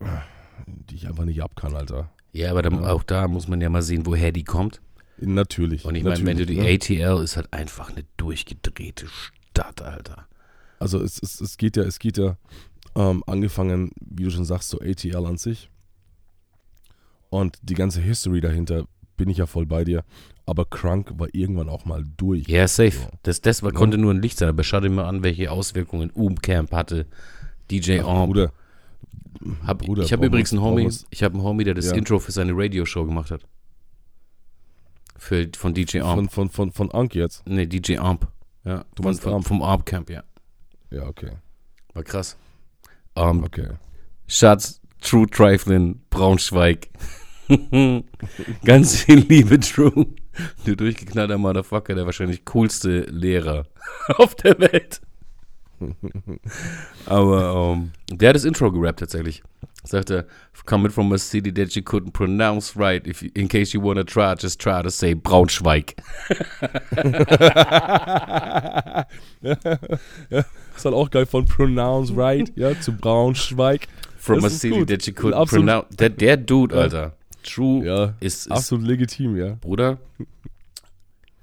[0.66, 2.10] die ich einfach nicht ab kann, Alter.
[2.32, 4.82] Ja, aber dann, auch da muss man ja mal sehen, woher die kommt.
[5.18, 5.86] Natürlich.
[5.86, 6.70] Und ich meine, wenn du die ne?
[6.74, 10.28] ATL ist halt einfach eine durchgedrehte Stadt, Alter.
[10.80, 12.38] Also es, es, es geht ja, es geht ja
[12.96, 15.70] ähm, angefangen, wie du schon sagst, so ATL an sich.
[17.30, 18.86] Und die ganze History dahinter
[19.18, 20.04] bin ich ja voll bei dir.
[20.46, 22.48] Aber Crunk war irgendwann auch mal durch.
[22.48, 22.92] Ja, safe.
[22.92, 23.08] So.
[23.24, 23.78] Das, das war, Ja.
[23.78, 27.06] konnte nur ein Licht sein, aber schau dir mal an, welche Auswirkungen Umcamp hatte.
[27.70, 28.52] DJ Ach, Amp.
[29.66, 31.94] Hab, Bruder, ich habe übrigens einen Homie, ich habe einen Homie, der das Ja.
[31.96, 33.46] Intro für seine Radioshow gemacht hat.
[35.18, 36.16] Für, von DJ Amp.
[36.16, 37.46] von, von, von, von Ank jetzt.
[37.48, 38.28] nee, DJ Amp.
[38.66, 39.48] Ja, Du meinst von, Amp?
[39.48, 40.24] vom Amp Camp, ja.
[40.92, 41.32] Ja, okay.
[41.94, 42.38] War krass.
[43.16, 43.68] Um, Okay.
[44.28, 46.90] Schatz, True Triflin, Braunschweig.
[48.66, 50.08] Ganz viel Liebe, True.
[50.66, 53.66] Du durchgeknallter Motherfucker, der wahrscheinlich coolste Lehrer
[54.18, 55.02] auf der Welt.
[57.06, 59.44] Aber um, der hat das Intro gerappt tatsächlich.
[59.86, 60.28] Sagte,
[60.66, 63.08] coming from a city that you couldn't pronounce right.
[63.08, 65.96] If you, in case you wanna try, just try to say Braunschweig.
[69.42, 73.88] Ist halt auch geil von Pronounce Right, ja, zu Braunschweig.
[74.18, 74.90] From Das a city gut.
[74.90, 75.88] that you couldn't pronounce.
[75.96, 76.82] Der, der Dude, Ja.
[76.82, 77.16] Alter.
[77.44, 79.56] True Ja, ist, ist absolut legitim, ja.
[79.62, 79.98] Bruder,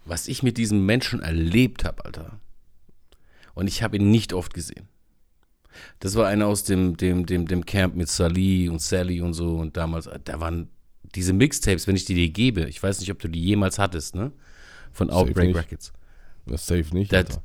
[0.04, 2.38] was ich mit diesem Menschen erlebt habe, Alter.
[3.56, 4.86] Und ich habe ihn nicht oft gesehen.
[5.98, 9.56] Das war einer aus dem, dem, dem, dem Camp mit Sally und Sally und so.
[9.56, 10.68] Und damals, da waren
[11.14, 14.14] diese Mixtapes, wenn ich die dir gebe, ich weiß nicht, ob du die jemals hattest,
[14.14, 14.30] ne?
[14.92, 15.56] Von Safe Outbreak nicht.
[15.56, 15.92] Records.
[16.44, 17.14] Das safe nicht.
[17.14, 17.42] Alter.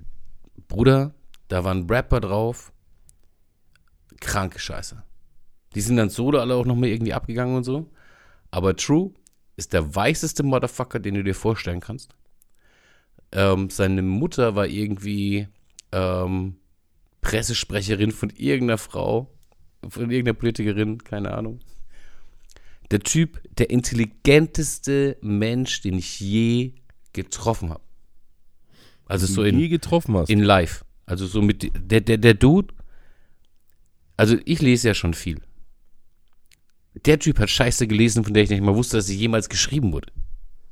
[0.68, 1.14] Bruder,
[1.48, 2.74] da waren Rapper drauf.
[4.20, 5.02] Kranke Scheiße.
[5.74, 7.90] Die sind dann solo alle auch nochmal irgendwie abgegangen und so.
[8.52, 9.12] Aber True
[9.56, 12.16] ist der weißeste Motherfucker, den du dir vorstellen kannst.
[13.32, 15.48] Ähm, seine Mutter war irgendwie
[15.92, 16.56] ähm,
[17.22, 19.32] Pressesprecherin von irgendeiner Frau,
[19.88, 21.60] von irgendeiner Politikerin, keine Ahnung.
[22.90, 26.74] Der Typ, der intelligenteste Mensch, den ich je
[27.14, 27.84] getroffen habe.
[29.06, 30.30] Also so in, nie getroffen hast.
[30.30, 30.86] in live.
[31.06, 32.74] Also so mit der, der, der Dude.
[34.18, 35.42] Also ich lese ja schon viel.
[37.06, 39.94] Der Typ hat Scheiße gelesen, von der ich nicht mal wusste, dass sie jemals geschrieben
[39.94, 40.12] wurde.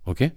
[0.03, 0.31] Okay?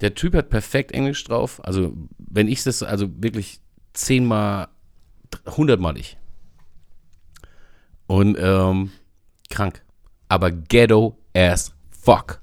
[0.00, 1.62] Der Typ hat perfekt Englisch drauf.
[1.64, 3.60] Also, wenn ich das, also wirklich
[3.98, 4.68] zehnmal,
[5.46, 6.16] hundertmal ich.
[8.06, 8.90] Und, ähm,
[9.50, 9.82] krank.
[10.28, 12.40] Aber ghetto as fuck.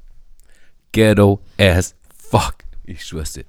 [0.91, 2.56] Ghetto as fuck.
[2.84, 3.45] Ich schwör's dir.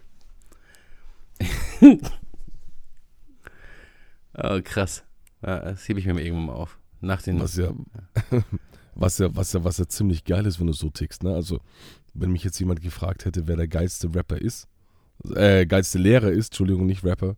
[4.35, 5.05] Oh, krass.
[5.41, 6.79] Das hebe ich mir irgendwann mal auf.
[7.01, 7.41] Nach den.
[7.41, 7.73] Was ja,
[8.95, 11.35] was ja, was ja, was ja ziemlich geil ist, wenn du so tickst, ne?
[11.35, 11.61] Also,
[12.15, 14.67] wenn mich jetzt jemand gefragt hätte, wer der geilste Rapper ist,
[15.35, 17.37] äh, geilste Lehrer ist, Entschuldigung, nicht Rapper,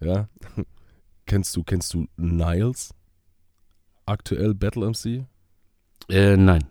[0.00, 0.28] ja.
[1.26, 2.94] kennst du, kennst du Niles?
[4.06, 5.26] Aktuell Battle MC?
[6.08, 6.64] Äh, nein.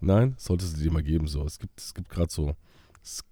[0.00, 0.34] Nein?
[0.38, 1.44] Solltest du dir mal geben, so.
[1.44, 2.54] Es gibt, es gibt gerade so,
[3.02, 3.24] es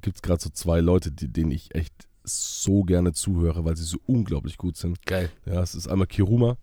[0.00, 3.98] gibt gerade so zwei Leute, die, denen ich echt so gerne zuhöre, weil sie so
[4.06, 5.04] unglaublich gut sind.
[5.06, 5.30] Geil.
[5.44, 6.56] Ja, es ist einmal Kiruma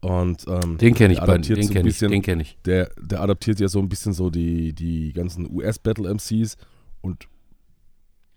[0.00, 2.58] Und ähm, Den kenne ich, der bei, adaptiert den so kenne ich, den kenne ich.
[2.64, 6.56] der, der adaptiert ja so ein bisschen so die, die ganzen US-Battle-MCs
[7.02, 7.28] und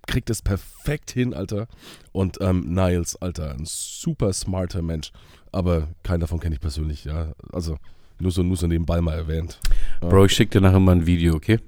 [0.09, 1.67] kriegt es perfekt hin, Alter.
[2.11, 5.11] Und ähm, Niles, Alter, ein super smarter Mensch.
[5.51, 7.33] Aber keinen davon kenne ich persönlich, ja.
[7.53, 7.77] Also
[8.19, 9.59] nur so, nur so nebenbei mal erwähnt.
[10.01, 10.09] Ja.
[10.09, 11.59] Bro, ich schicke dir nachher mal ein Video, okay?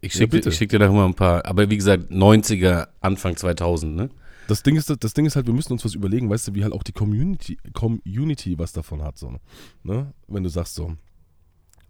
[0.00, 0.48] Ich Ja, schicke bitte.
[0.48, 4.10] dir, ich schick dir nachher mal ein paar, aber wie gesagt, 90er, Anfang 2000, ne?
[4.48, 6.64] Das Ding, ist, das Ding ist halt, wir müssen uns was überlegen, weißt du, wie
[6.64, 9.36] halt auch die Community, Community was davon hat, so,
[9.84, 10.12] ne?
[10.26, 10.96] Wenn du sagst so.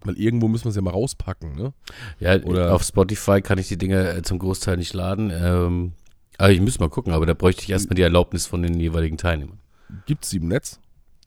[0.05, 1.73] Weil irgendwo müssen wir es ja mal rauspacken, ne?
[2.21, 5.31] Ja, Oder- auf Spotify kann ich die Dinger äh, zum Großteil nicht laden.
[5.35, 5.93] Ähm,
[6.41, 9.19] aber ich müsste mal gucken, aber da bräuchte ich erstmal die Erlaubnis von den jeweiligen
[9.19, 9.59] Teilnehmern.
[10.07, 10.81] Gibt's sie im Netz?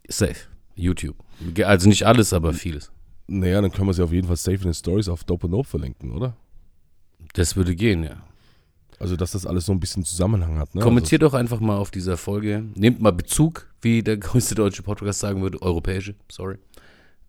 [0.08, 0.36] Safe.
[0.76, 1.16] YouTube.
[1.64, 2.92] Also nicht alles, aber vieles.
[3.28, 5.52] Naja, dann können wir sie auf jeden Fall safe in den Stories auf Dope and
[5.52, 6.36] Nope verlinken, oder?
[7.34, 8.24] Das würde gehen, ja.
[9.00, 10.82] Also, dass das alles so ein bisschen Zusammenhang hat, ne?
[10.82, 12.64] Kommentiert doch einfach mal auf dieser Folge.
[12.74, 15.62] Nehmt mal Bezug, wie der größte deutsche Podcast sagen würde.
[15.62, 16.58] Europäische, sorry.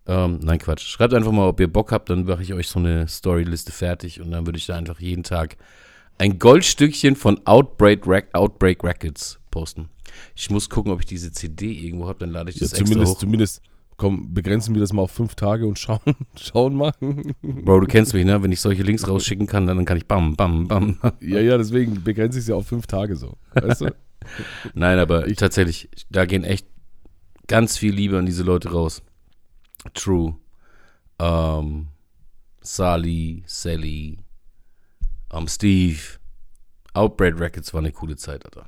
[0.07, 0.87] Ähm, nein, Quatsch.
[0.87, 4.23] Schreibt einfach mal, ob ihr Bock habt, dann mache ich euch so eine Storyliste fertig
[4.23, 5.57] und dann würde ich da einfach jeden Tag
[6.19, 9.89] ein Goldstückchen von Outbreak, Rac Outbreak Records posten.
[10.37, 12.81] Ich muss gucken, ob ich diese CD irgendwo habe, dann lade ich Also, ja, das
[12.81, 13.19] extra zumindest, hoch.
[13.19, 13.63] zumindest,
[13.97, 16.01] komm, begrenzen wir das mal auf fünf Tage und schauen,
[16.37, 16.93] schauen mal.
[17.43, 18.43] Bro, du kennst mich, ne?
[18.43, 20.99] Wenn ich solche Links rausschicken kann, dann kann ich bam, bam, bam.
[21.21, 23.37] ja, ja, deswegen begrenze ich es ja auf fünf Tage so.
[23.55, 23.95] Weißt du?
[24.75, 26.67] Nein, aber tatsächlich, da gehen echt
[27.47, 29.03] ganz viel Liebe an diese Leute raus.
[29.93, 30.37] True.
[31.19, 31.89] Ähm,
[32.61, 34.19] Sally, Sally,
[35.39, 36.01] ähm, Steve.
[36.93, 38.67] Outbreak Records war eine coole Zeit, Alter.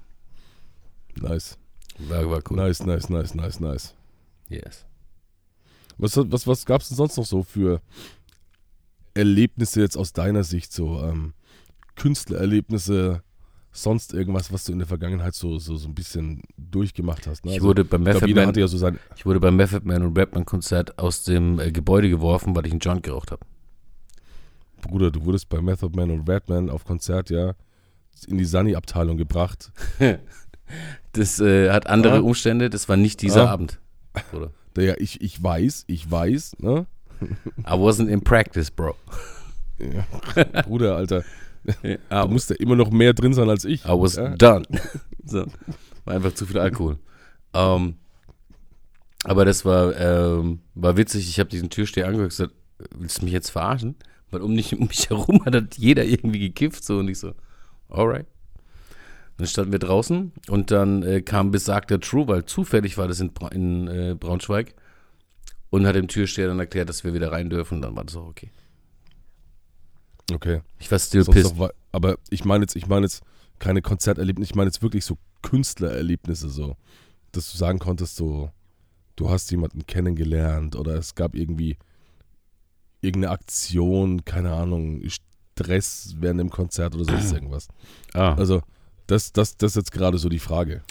[1.21, 1.57] Nice.
[1.99, 2.57] War, war cool.
[2.57, 3.95] Nice, nice, nice, nice, nice.
[4.49, 4.85] Yes.
[5.99, 7.81] Was, was, was gab es denn sonst noch so für
[9.15, 11.33] Erlebnisse jetzt aus deiner Sicht, so ähm,
[11.95, 13.23] Künstlererlebnisse,
[13.73, 17.45] sonst irgendwas, was du in der Vergangenheit so, so, so ein bisschen durchgemacht hast?
[17.45, 17.53] Ne?
[17.53, 20.19] Ich Also, wurde beim ich glaub, Man, ja so ich wurde beim Method Man und
[20.19, 23.45] Rapman Konzert aus dem äh, Gebäude geworfen, weil ich einen Joint geraucht habe.
[24.87, 27.55] Bruder, du wurdest bei Method Man und Redman auf Konzert ja
[28.27, 29.71] in die Sunny-Abteilung gebracht.
[31.13, 32.21] Das äh, hat andere Ah.
[32.21, 33.53] Umstände, das war nicht dieser Ah.
[33.53, 33.79] Abend.
[34.33, 34.51] Bruder.
[34.77, 36.87] Der, ich, ich weiß, ich weiß, ne?
[37.23, 38.95] I wasn't in practice, bro.
[39.79, 40.63] Ja.
[40.63, 41.23] Bruder, Alter,
[41.85, 43.85] I, du musst ja immer noch mehr drin sein als ich.
[43.85, 44.31] I was ja?
[44.37, 44.65] done.
[45.25, 45.45] so.
[46.05, 46.99] War einfach zu viel Alkohol.
[47.55, 47.95] Ähm,
[49.25, 51.29] aber das war, ähm, war witzig.
[51.29, 52.55] Ich habe diesen Türsteher angehört und gesagt,
[52.97, 53.97] willst du mich jetzt verarschen?
[54.31, 57.35] Weil um, mich, um mich herum hat jeder irgendwie gekifft so und ich so,
[57.89, 58.27] alright.
[59.37, 63.33] Dann standen wir draußen und dann äh, kam besagter True, weil zufällig war das in,
[63.35, 64.75] Bra in äh, Braunschweig
[65.69, 68.17] und hat dem Türsteher dann erklärt, dass wir wieder rein dürfen und dann war das
[68.17, 68.51] auch okay.
[70.33, 70.63] Okay.
[70.79, 71.57] Ich war still Sonst pissed.
[71.57, 73.23] noch aber ich meine jetzt, ich meine jetzt
[73.59, 76.77] keine Konzerterlebnisse, ich meine jetzt wirklich so Künstlererlebnisse so,
[77.33, 78.51] dass du sagen konntest so,
[79.17, 81.77] du hast jemanden kennengelernt oder es gab irgendwie
[83.01, 87.69] irgendeine Aktion, keine Ahnung, Stress während dem Konzert oder sonst irgendwas.
[88.15, 88.63] Ah, Also
[89.07, 90.83] das, das, das ist jetzt gerade so die Frage.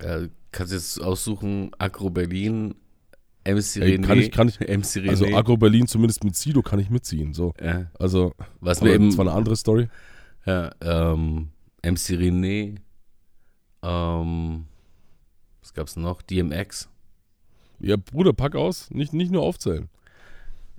[0.00, 2.74] äh, kannst jetzt aussuchen, Agro Berlin,
[3.46, 5.08] MC Ey, René, kann ich, kann ich, MC René.
[5.10, 7.34] also Agro Berlin zumindest mit Sido kann ich mitziehen.
[7.34, 7.52] So.
[7.62, 9.88] ja, Also, was mir eben, das war eine andere Story.
[10.46, 11.48] ja, ähm,
[11.82, 12.76] MC René,
[13.82, 14.66] ähm,
[15.60, 16.22] was gab's noch?
[16.22, 16.88] DMX.
[17.80, 19.88] Ja, Bruder, pack aus, nicht, nicht nur aufzählen.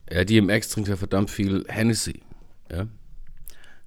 [0.10, 2.22] Ja, DMX trinkt ja verdammt viel Hennessy,
[2.72, 2.88] ja.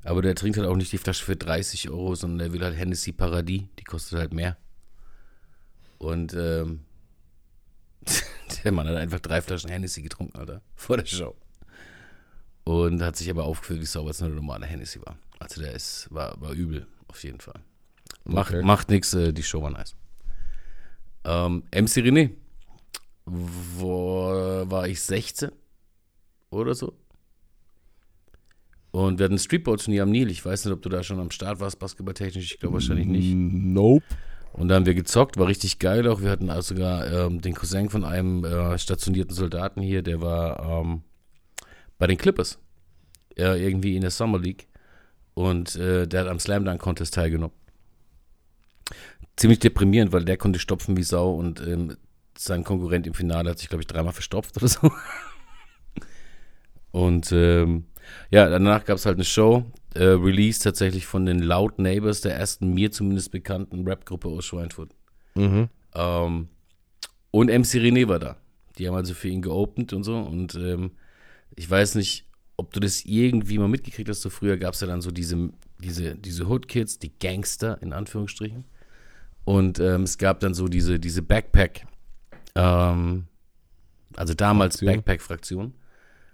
[0.04, 2.76] Aber der trinkt halt auch nicht die Flasche für 30 Euro, sondern der will halt
[2.76, 4.56] Hennessy Paradies, die kostet halt mehr.
[5.98, 6.80] Und, ähm,
[8.64, 11.36] der Mann hat einfach drei Flaschen Hennessy getrunken, Alter, vor der Show.
[12.64, 15.18] Und hat sich aber aufgeführt, wie sauber es eine normale Hennessy war.
[15.38, 17.60] Also der ist, war, war übel, auf jeden Fall.
[18.24, 18.62] Macht, Okay.
[18.64, 19.94] macht nichts, äh, die Show war nice.
[21.24, 22.30] Ähm, MC René.
[23.24, 24.30] Wo
[24.68, 25.50] war ich 16
[26.51, 26.94] oder so?
[28.90, 30.30] Und wir hatten ein Streetball-Turnier am Nil.
[30.30, 32.53] Ich weiß nicht, ob du da schon am Start warst, basketballtechnisch.
[32.53, 33.34] Ich glaube wahrscheinlich nicht.
[33.34, 34.05] Nope.
[34.55, 36.22] Und da haben wir gezockt, war richtig geil auch.
[36.22, 40.82] Wir hatten auch sogar ähm, den Cousin von einem äh, stationierten Soldaten hier, der war
[40.82, 41.03] ähm,
[41.99, 42.59] bei den Clippers.
[43.36, 44.66] Äh, irgendwie in der Summer League.
[45.34, 47.55] Und äh, der hat am Slam Dunk Contest teilgenommen.
[49.36, 51.96] Ziemlich deprimierend, weil der konnte stopfen wie Sau und ähm,
[52.36, 54.90] sein Konkurrent im Finale hat sich, glaube ich, dreimal verstopft oder so.
[56.99, 57.84] Und ähm,
[58.28, 62.34] ja, danach gab es halt eine Show, äh, Release tatsächlich von den Loud Neighbors, der
[62.34, 64.90] ersten mir zumindest bekannten Rap-Gruppe aus Schweinfurt.
[65.36, 65.68] Mhm.
[65.94, 66.49] Ähm,
[67.30, 68.36] und MC René war da.
[68.78, 70.18] Die haben also für ihn geopend und so.
[70.18, 70.90] Und ähm,
[71.55, 72.26] ich weiß nicht,
[72.57, 74.22] ob du das irgendwie mal mitgekriegt hast.
[74.22, 78.64] So früher gab es ja dann so diese, diese, diese Hood-Kids, die Gangster in Anführungsstrichen.
[79.44, 81.86] Und ähm, es gab dann so diese, diese Backpack,
[82.57, 83.28] ähm,
[84.16, 84.96] Also damals Fraktion.
[84.96, 85.74] Backpack-Fraktion.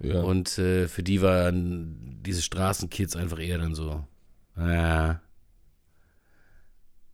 [0.01, 0.23] Ja.
[0.23, 4.07] Und äh, für die waren diese Straßenkids einfach eher dann so,
[4.57, 5.21] ja.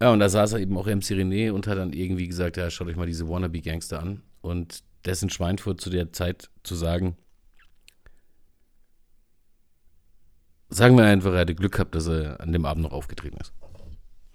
[0.00, 2.70] Ja, und da saß er eben auch MC René und hat dann irgendwie gesagt, ja,
[2.70, 4.22] schaut euch mal diese Wannabe-Gangster an.
[4.40, 7.16] Und dessen Schweinfurt zu der Zeit zu sagen,
[10.70, 13.52] sagen wir einfach, er hatte Glück gehabt, dass er an dem Abend noch aufgetreten ist.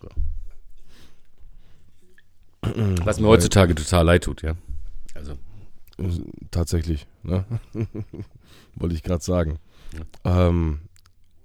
[0.01, 0.09] So.
[3.03, 4.55] Was mir heutzutage total leid tut, ja.
[5.15, 5.35] Also,
[6.51, 7.45] Tatsächlich, ne?
[8.75, 9.59] Wollte ich gerade sagen.
[10.23, 10.79] Ähm,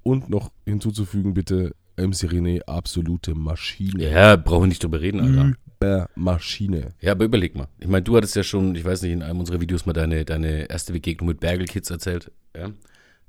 [0.02, 4.10] und noch hinzuzufügen, bitte, MC René, absolute Maschine.
[4.10, 5.54] ja, brauchen wir nicht drüber reden, Alter.
[5.82, 6.94] Übermaschine.
[7.00, 7.68] Ja, aber überleg mal.
[7.78, 10.24] Ich meine, du hattest ja schon, ich weiß nicht, in einem unserer Videos mal deine,
[10.24, 12.30] deine erste Begegnung mit Bergel Kids erzählt.
[12.56, 12.70] Ja?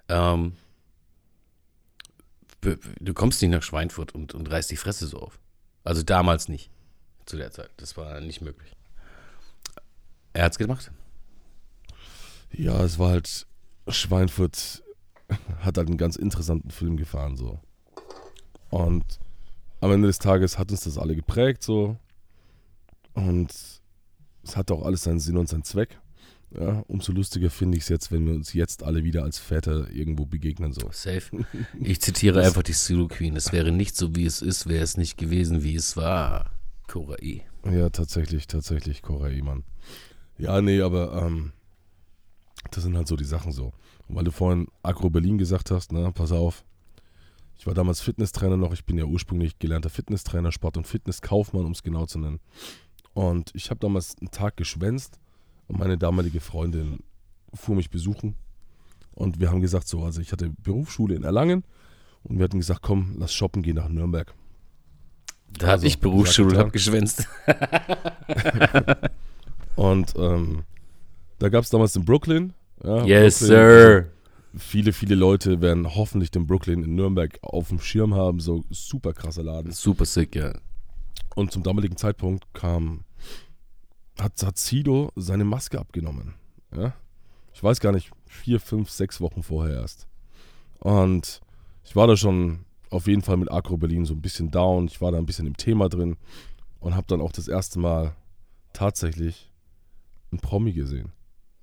[0.10, 0.54] Ähm,
[2.62, 5.40] du kommst nicht nach Schweinfurt und, und reißt die Fresse so auf.
[5.84, 6.70] Also damals nicht.
[7.26, 7.70] Zu der Zeit.
[7.78, 8.76] Das war nicht möglich.
[10.34, 10.92] Er hat's gemacht.
[12.52, 13.48] Ja, es war halt,
[13.94, 14.84] Schweinfurt
[15.60, 17.60] hat halt einen ganz interessanten Film gefahren, so.
[18.70, 19.20] Und
[19.80, 21.98] am Ende des Tages hat uns das alle geprägt, so.
[23.14, 23.52] Und
[24.44, 26.00] es hatte auch alles seinen Sinn und seinen Zweck.
[26.54, 29.90] Ja, umso lustiger finde ich es jetzt, wenn wir uns jetzt alle wieder als Väter
[29.90, 30.90] irgendwo begegnen, so.
[30.92, 31.46] Safe.
[31.80, 33.38] Ich zitiere einfach die Zulu Queen.
[33.38, 36.52] Es wäre nicht so, wie es ist, wäre es nicht gewesen, wie es war.
[36.88, 37.46] Korai.
[37.66, 39.64] Ja, tatsächlich, tatsächlich, Korea, Mann.
[40.38, 41.54] Ja, nee, aber ähm,
[42.70, 43.74] das sind halt so die Sachen so.
[44.08, 46.64] Und weil du vorhin Agro Berlin gesagt hast, ne, pass auf.
[47.58, 48.74] Ich war damals Fitnesstrainer noch.
[48.74, 52.40] Ich bin ja ursprünglich gelernter Fitnesstrainer, Sport- und Fitnesskaufmann, um es genau zu nennen.
[53.14, 55.20] Und ich habe damals einen Tag geschwänzt
[55.68, 57.00] und meine damalige Freundin
[57.54, 58.36] fuhr mich besuchen.
[59.14, 61.64] Und wir haben gesagt, so, also ich hatte Berufsschule in Erlangen
[62.24, 64.34] und wir hatten gesagt, komm, lass shoppen gehen nach Nürnberg.
[65.52, 67.28] Da hatte Also, ich Berufsschule und gesagt, hab geschwänzt.
[69.76, 70.64] Und ähm,
[71.42, 72.54] da gab es damals den Brooklyn.
[72.84, 74.08] Ja, Yes, Brooklyn, sir.
[74.58, 78.40] Viele, viele Leute werden hoffentlich den Brooklyn in Nürnberg auf dem Schirm haben.
[78.40, 79.72] So super krasser Laden.
[79.72, 80.54] Super sick, ja.
[81.36, 83.06] Und zum damaligen Zeitpunkt kam,
[84.20, 86.36] hat, hat Sido seine Maske abgenommen.
[86.76, 86.94] Ja?
[87.54, 90.08] Ich weiß gar nicht, vier, fünf, sechs Wochen vorher erst.
[90.80, 91.42] Und
[91.84, 94.86] ich war da schon auf jeden Fall mit Agro Berlin so ein bisschen down.
[94.86, 96.18] Ich war da ein bisschen im Thema drin
[96.82, 98.16] und habe dann auch das erste Mal
[98.74, 99.50] tatsächlich
[100.32, 101.14] einen Promi gesehen.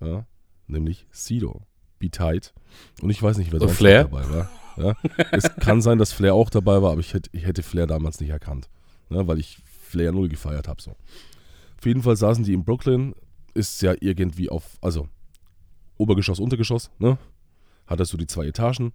[0.01, 0.27] Ja?
[0.67, 1.63] Nämlich Sido.
[1.99, 2.55] Be Tight.
[3.01, 4.05] Und ich weiß nicht, wer sonst Flair?
[4.05, 4.51] dabei war.
[4.77, 4.95] Ja?
[5.33, 8.21] es kann sein, dass Flair auch dabei war, aber ich hätte, ich hätte Flair damals
[8.21, 8.69] nicht erkannt.
[9.09, 9.27] Ne?
[9.27, 10.81] Weil ich Flair null gefeiert habe.
[10.81, 10.93] So.
[10.93, 13.15] Auf jeden Fall saßen die in Brooklyn.
[13.55, 15.09] Ist ja irgendwie auf, also
[15.97, 17.19] Obergeschoss, Untergeschoss, ne?
[17.87, 18.93] Hat er so die zwei Etagen.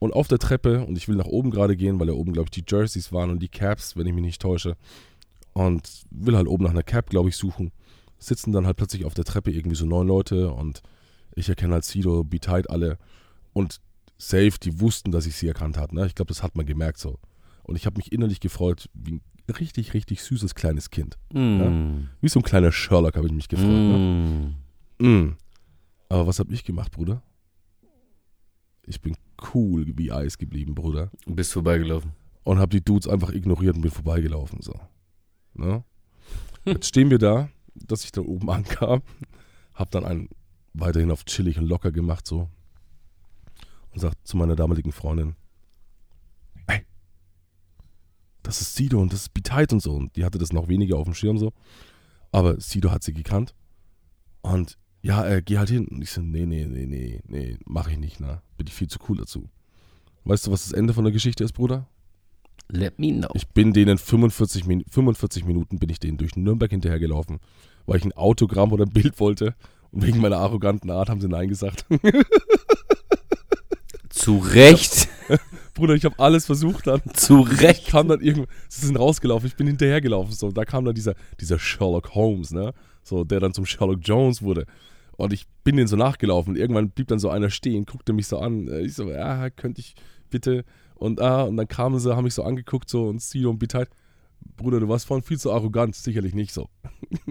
[0.00, 2.46] Und auf der Treppe, und ich will nach oben gerade gehen, weil da oben, glaube
[2.46, 4.76] ich, die Jerseys waren und die Caps, wenn ich mich nicht täusche.
[5.52, 7.70] Und will halt oben nach einer Cap, glaube ich, suchen.
[8.20, 10.82] Sitzen dann halt plötzlich auf der Treppe irgendwie so neun Leute und
[11.34, 12.98] ich erkenne halt Sido, Be Tight alle.
[13.52, 13.80] Und
[14.18, 15.94] safe, die wussten, dass ich sie erkannt habe.
[15.94, 16.06] Ne?
[16.06, 17.18] Ich glaube, das hat man gemerkt so.
[17.62, 19.22] Und ich habe mich innerlich gefreut, wie ein
[19.58, 21.18] richtig, richtig süßes kleines Kind.
[21.32, 22.08] Mm.
[22.20, 23.68] Wie so ein kleiner Sherlock habe ich mich gefreut.
[23.68, 24.54] Ne?
[24.98, 25.06] Mm.
[25.06, 25.36] Mm.
[26.08, 27.22] Aber was habe ich gemacht, Bruder?
[28.86, 29.16] Ich bin
[29.54, 31.10] cool wie Eis geblieben, Bruder.
[31.26, 32.12] Du bist vorbeigelaufen.
[32.42, 34.60] Und habe die Dudes einfach ignoriert und bin vorbeigelaufen.
[34.62, 34.74] So.
[35.54, 35.84] Ne?
[36.64, 37.48] Jetzt stehen wir da,
[37.90, 39.02] dass ich da oben ankam,
[39.74, 40.28] habe dann einen
[40.72, 42.48] weiterhin auf chillig und locker gemacht so
[43.92, 45.34] und sagt zu meiner damaligen Freundin,
[46.66, 46.84] ey,
[48.42, 49.94] das ist Sido und das ist Be-Tight und so.
[49.94, 51.52] Und die hatte das noch weniger auf dem Schirm so.
[52.32, 53.54] Aber Sido hat sie gekannt.
[54.42, 55.88] Und ja, äh, geh halt hin.
[55.88, 58.42] Und ich so, nee, nee, nee, nee, nee, mach ich nicht, ne?
[58.56, 59.48] Bin ich viel zu cool dazu.
[60.24, 61.88] Weißt du, was das Ende von der Geschichte ist, Bruder?
[62.68, 63.30] Let me know.
[63.34, 67.40] Ich bin denen 45, Min 45 Minuten bin ich denen durch Nürnberg hinterhergelaufen,
[67.90, 69.56] weil ich ein Autogramm oder ein Bild wollte.
[69.90, 71.84] Und wegen meiner arroganten Art haben sie Nein gesagt.
[74.10, 75.08] Zu Recht.
[75.74, 77.02] Bruder, ich habe alles versucht dann.
[77.14, 77.88] Zu Ich Recht.
[77.88, 80.32] kam dann irgendwo, sie sind rausgelaufen, ich bin hinterhergelaufen.
[80.32, 82.74] So, da kam dann dieser, dieser Sherlock Holmes, ne?
[83.02, 84.66] So, der dann zum Sherlock Jones wurde.
[85.16, 86.52] Und ich bin denen so nachgelaufen.
[86.52, 88.68] Und irgendwann blieb dann so einer stehen, guckte mich so an.
[88.84, 89.96] Ich so, ja, könnte ich
[90.30, 90.64] bitte.
[90.94, 93.88] Und ah, und dann kamen sie, haben mich so angeguckt, so und Sido und Bitheit.
[94.56, 96.68] Bruder, du warst vorhin viel zu arrogant, sicherlich nicht so.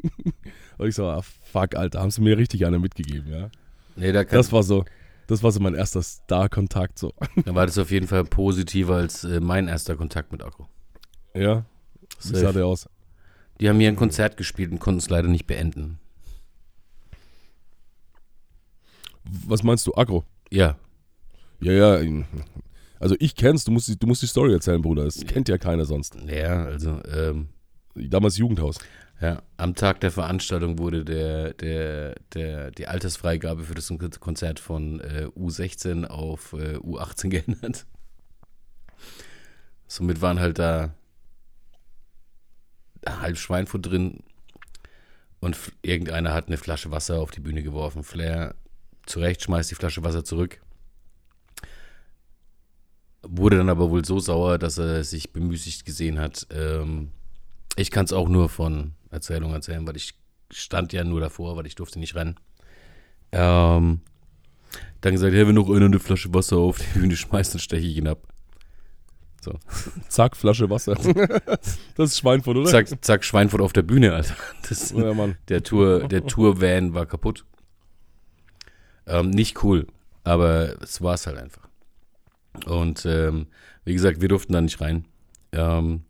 [0.77, 3.49] und ich so, ah, fuck, Alter, haben sie mir richtig eine mitgegeben, ja.
[3.95, 4.85] Nee, da, kann, Das war so,
[5.27, 7.13] das war so mein erster Star-Kontakt, so.
[7.45, 10.65] da war das auf jeden Fall positiver als äh, mein erster Kontakt mit Akku.
[11.35, 11.65] Ja.
[12.23, 12.89] Wie sah der aus?
[13.59, 15.99] Die haben hier ein Konzert gespielt und konnten es leider nicht beenden.
[19.23, 20.23] Was meinst du, Agro?
[20.49, 20.77] Ja,
[21.59, 22.23] Ja, ja.
[22.99, 25.05] Also ich kenn's, du musst, die- du musst die Story erzählen, Bruder.
[25.05, 26.15] Das kennt ja keiner sonst.
[26.27, 27.49] ja, also, ähm,
[27.95, 28.77] Damals Jugendhaus.
[29.19, 33.91] Ja, am Tag der Veranstaltung wurde der, der, der, die Altersfreigabe für das
[34.21, 37.85] Konzert von äh, U16 auf äh, U18 geändert.
[39.87, 40.93] Somit waren halt da
[43.05, 44.23] halb Schweinfurt drin
[45.39, 48.03] und irgendeiner hat eine Flasche Wasser auf die Bühne geworfen.
[48.03, 48.55] Flair
[49.05, 50.61] zurecht schmeißt die Flasche Wasser zurück.
[53.31, 56.47] Wurde dann aber wohl so sauer, dass er sich bemüßigt gesehen hat.
[56.51, 57.09] Ähm,
[57.75, 60.15] ich kann es auch nur von Erzählung erzählen, weil ich
[60.51, 62.35] stand ja nur davor, weil ich durfte nicht rennen.
[63.31, 64.01] Ähm,
[65.01, 67.85] dann gesagt, hey, wenn noch einer eine Flasche Wasser auf die Bühne schmeißt, dann steche
[67.85, 68.27] ich ihn ab.
[69.41, 69.53] So.
[70.07, 70.95] Zack, Flasche Wasser.
[71.95, 72.69] das ist Schweinfurt, oder?
[72.69, 74.35] Zack, zack, Schweinfurt auf der Bühne, Alter.
[74.67, 75.37] Das, ja, Mann.
[75.49, 77.45] Der Tour, der Tour-Van war kaputt.
[79.05, 79.87] Ähm, nicht cool,
[80.23, 81.68] aber es war es halt einfach.
[82.65, 83.47] Und ähm,
[83.85, 85.05] wie gesagt, wir durften da nicht rein.
[85.51, 86.03] Ähm,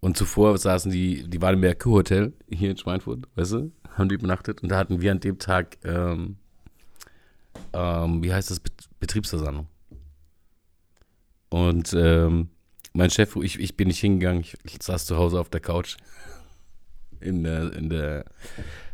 [0.00, 4.08] und zuvor saßen die, die waren im Merkur Hotel hier in Schweinfurt, weißt du, haben
[4.08, 4.62] die übernachtet.
[4.62, 6.36] Und da hatten wir an dem Tag, ähm,
[7.72, 8.60] ähm, wie heißt das,
[8.98, 9.68] Betriebsversammlung.
[11.50, 12.48] Und ähm,
[12.94, 15.96] mein Chef, ich, ich bin nicht hingegangen, ich, ich saß zu Hause auf der Couch
[17.20, 18.24] in der, in der,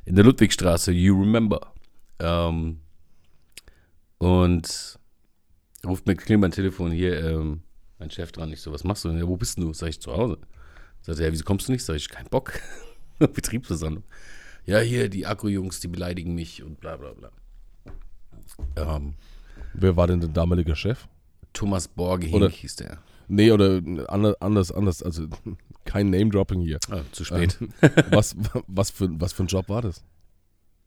[0.04, 1.72] in der Ludwigstraße, you remember.
[2.18, 2.80] Ähm,
[4.18, 4.97] und
[5.86, 7.62] ruft mir klingelt mein Telefon hier, ähm,
[7.98, 8.52] mein Chef dran.
[8.52, 9.18] Ich so, was machst du denn?
[9.18, 9.72] Ja, wo bist du?
[9.72, 10.38] Sag ich, zu Hause.
[11.02, 11.84] Sagt er, ja, wieso kommst du nicht?
[11.84, 12.60] Sag ich, kein Bock.
[13.18, 14.04] Betriebsversammlung.
[14.64, 17.30] Ja, hier, die Akku-Jungs, die beleidigen mich und bla bla bla.
[18.76, 19.14] Ähm,
[19.74, 21.08] Wer war denn der damalige Chef?
[21.52, 22.98] Thomas Borgehink hieß der.
[23.28, 25.26] Nee, oder anders, anders, also
[25.84, 26.78] kein Name-Dropping hier.
[26.90, 27.58] Ah, zu spät.
[27.60, 27.72] Ähm,
[28.10, 30.04] was, was, für, was für ein Job war das?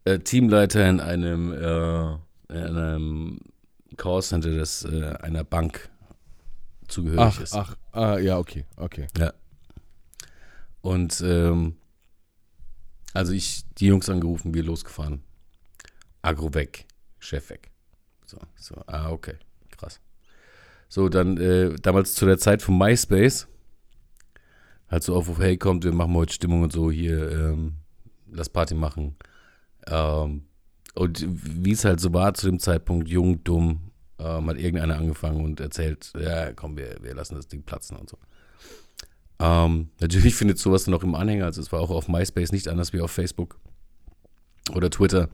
[0.05, 2.13] Äh, Teamleiter in einem, äh,
[2.49, 3.39] in einem
[3.97, 5.89] Callcenter des, äh, einer Bank
[6.87, 7.53] zugehörig ach, ist.
[7.53, 9.07] Ach, ah, ja, okay, okay.
[9.17, 9.33] Ja.
[10.81, 11.77] Und ähm,
[13.13, 15.23] also ich, die Jungs angerufen, wir losgefahren.
[16.21, 16.85] Agro weg,
[17.19, 17.71] Chef weg.
[18.25, 19.35] So, so, ah, okay,
[19.71, 19.99] krass.
[20.87, 23.47] So, dann äh, damals zu der Zeit von MySpace,
[24.89, 27.75] halt so auf, hey, kommt, wir machen heute Stimmung und so, hier, ähm,
[28.29, 29.15] lass Party machen.
[29.87, 30.47] Ähm,
[30.93, 35.43] und wie es halt so war zu dem Zeitpunkt, jung, dumm, ähm, hat irgendeiner angefangen
[35.43, 38.17] und erzählt, ja, komm, wir, wir lassen das Ding platzen und so.
[39.39, 42.93] Ähm, natürlich findet sowas auch im Anhänger, also es war auch auf MySpace nicht anders
[42.93, 43.59] wie auf Facebook
[44.75, 45.29] oder Twitter.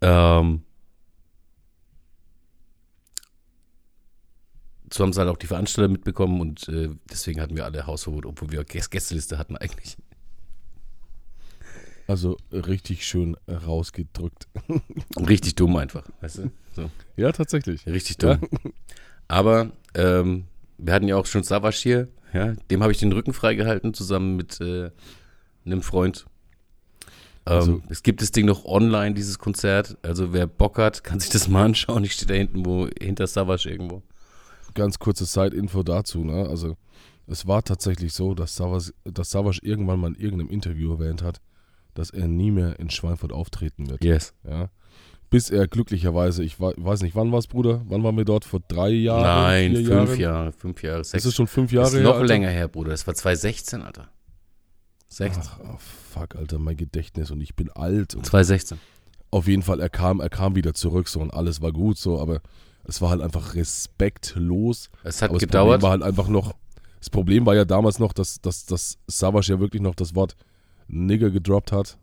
[0.00, 0.62] Ähm,
[4.92, 8.26] so haben es halt auch die Veranstalter mitbekommen und äh, deswegen hatten wir alle Hausverbot,
[8.26, 9.96] obwohl wir Gästeliste hatten eigentlich.
[12.06, 14.48] Also richtig schön rausgedrückt.
[15.16, 16.50] richtig dumm einfach, weißt du?
[16.74, 16.90] So.
[17.16, 17.86] Ja, tatsächlich.
[17.86, 18.38] Richtig dumm.
[18.40, 18.70] Ja.
[19.28, 20.44] Aber ähm,
[20.78, 24.36] wir hatten ja auch schon Savasch hier, ja, dem habe ich den Rücken freigehalten, zusammen
[24.36, 24.90] mit äh,
[25.64, 26.26] einem Freund.
[27.46, 29.96] Ähm, also, es gibt das Ding noch online, dieses Konzert.
[30.02, 32.04] Also wer Bock hat, kann sich das mal anschauen.
[32.04, 34.02] Ich stehe da hinten, wo hinter Savasch irgendwo
[34.76, 36.22] ganz kurze Side-Info dazu.
[36.22, 36.48] Ne?
[36.48, 36.76] Also
[37.26, 41.40] es war tatsächlich so, dass Savas, dass Savas irgendwann mal in irgendeinem Interview erwähnt hat,
[41.98, 44.04] dass er nie mehr in Schweinfurt auftreten wird.
[44.04, 44.34] Yes.
[44.48, 44.70] Ja.
[45.28, 47.82] Bis er glücklicherweise, ich weiß nicht, wann war es, Bruder?
[47.88, 48.44] Wann waren wir dort?
[48.44, 49.22] Vor drei Jahren?
[49.22, 50.16] Nein, fünf Jahre?
[50.16, 51.24] Jahre, fünf Jahre, sechs.
[51.24, 51.92] Das ist schon fünf Jahre her.
[51.92, 52.90] Das ist noch her, länger her, Bruder.
[52.90, 54.08] Das war 2016, Alter.
[55.08, 55.42] 16.
[55.44, 58.12] Ach, oh fuck, Alter, mein Gedächtnis und ich bin alt.
[58.12, 58.78] 2016.
[59.30, 62.20] Auf jeden Fall, er kam, er kam wieder zurück so und alles war gut so,
[62.20, 62.40] aber
[62.84, 64.90] es war halt einfach respektlos.
[65.02, 65.74] Es hat Aber gedauert.
[65.74, 66.54] Das Problem war halt einfach noch,
[67.00, 70.36] das Problem war ja damals noch, dass, dass, dass Savas ja wirklich noch das Wort
[70.88, 71.98] Nigger gedroppt hat.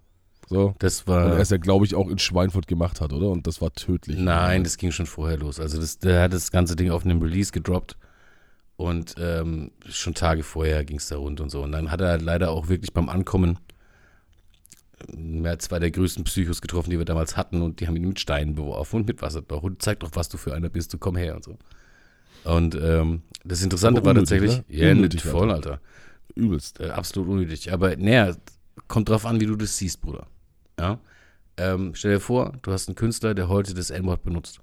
[0.50, 0.76] So.
[0.80, 1.26] Das war.
[1.26, 3.30] Und er es ja, glaube ich, auch in Schweinfurt gemacht hat, oder?
[3.30, 4.18] Und das war tödlich.
[4.18, 5.60] Nein, das ging schon vorher los.
[5.60, 7.98] Also das, der hat das ganze Ding auf einem Release gedroppt.
[8.76, 11.64] Und ähm, schon Tage vorher ging es da rund und so.
[11.64, 13.60] Und dann hat er leider auch wirklich beim Ankommen
[15.12, 18.20] mehr zwei der größten Psychos getroffen, die wir damals hatten und die haben ihn mit
[18.20, 21.16] Steinen beworfen und mit Wasserloch und zeig doch, was du für einer bist, du komm
[21.16, 21.58] her und so.
[22.44, 24.64] Und ähm, das Interessante unnötig, war tatsächlich, ne?
[24.70, 25.80] ja, unnötig, voll, Alter.
[26.36, 26.80] Übelst.
[26.80, 27.72] Äh, absolut unnötig.
[27.72, 28.36] Aber naja,
[28.88, 30.28] kommt drauf an, wie du das siehst, Bruder.
[30.80, 31.00] Ja.
[31.58, 34.60] Ähm, stell dir vor, du hast einen Künstler, der heute das N-Wort benutzt.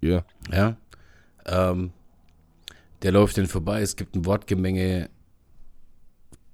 [0.00, 0.24] Ja.
[0.50, 0.76] Ja.
[1.46, 1.92] Ähm,
[3.02, 5.10] der läuft dann vorbei, es gibt ein Wortgemenge,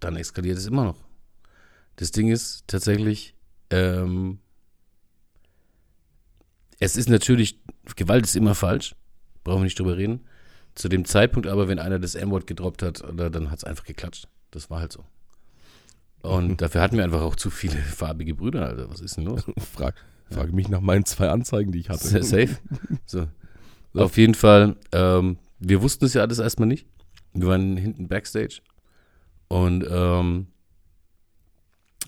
[0.01, 1.05] dann eskaliert es immer noch.
[1.97, 3.35] Das Ding ist tatsächlich,
[3.71, 4.39] ähm,
[6.79, 7.59] es ist natürlich,
[7.97, 8.95] Gewalt ist immer falsch,
[9.45, 10.25] brauchen wir nicht drüber reden.
[10.75, 14.29] Zu dem Zeitpunkt aber, wenn einer das M-Wort gedroppt hat, dann hat es einfach geklatscht.
[14.53, 15.05] Das war halt so.
[16.23, 18.91] Und dafür hatten wir einfach auch zu viele farbige Brüder, Alter.
[18.91, 19.45] Was ist denn los?
[19.75, 19.95] Frag,
[20.31, 22.23] frage mich nach meinen zwei Anzeigen, die ich hatte.
[22.23, 22.57] Safe.
[23.07, 23.27] So.
[23.93, 24.01] so.
[24.01, 26.87] Auf jeden Fall, ähm, wir wussten es ja alles erstmal nicht.
[27.33, 28.61] Wir waren hinten Backstage.
[29.49, 30.49] Und ähm,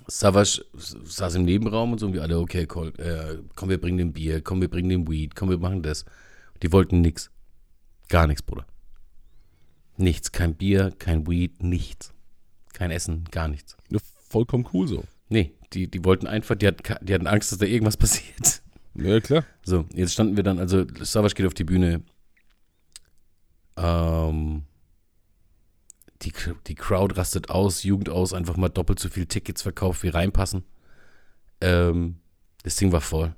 [0.07, 3.99] Savage saß im Nebenraum und so und wir alle, okay, cool, äh, komm, wir bringen
[3.99, 6.05] den Bier, komm, wir bringen den Weed, komm, wir machen das.
[6.63, 7.31] Die wollten nix.
[8.09, 8.67] Gar nichts, Bruder.
[9.97, 10.33] Nichts.
[10.33, 12.13] Kein Bier, kein Weed, nichts.
[12.81, 13.77] Kein Essen, gar nichts.
[13.91, 13.99] Ja,
[14.31, 15.05] vollkommen cool so.
[15.29, 18.63] Nee, die, die wollten einfach, die hatten, die hatten Angst, dass da irgendwas passiert.
[18.95, 19.45] Ja, klar.
[19.63, 22.01] So, jetzt standen wir dann, also Savage geht auf die Bühne.
[23.77, 24.63] Ähm,
[26.23, 26.33] die,
[26.69, 30.65] die Crowd rastet aus, Jugend aus, einfach mal doppelt so viel Tickets verkauft, wie reinpassen.
[31.61, 32.17] Ähm,
[32.63, 33.37] das Ding war voll.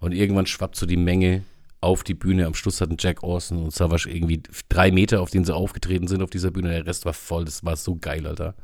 [0.00, 1.44] Und irgendwann schwappt so die Menge
[1.80, 2.44] auf die Bühne.
[2.44, 6.22] Am Schluss hatten Jack Orson und Savage irgendwie drei Meter, auf denen sie aufgetreten sind
[6.22, 6.68] auf dieser Bühne.
[6.68, 7.46] Der Rest war voll.
[7.46, 8.54] Das war so geil, Alter.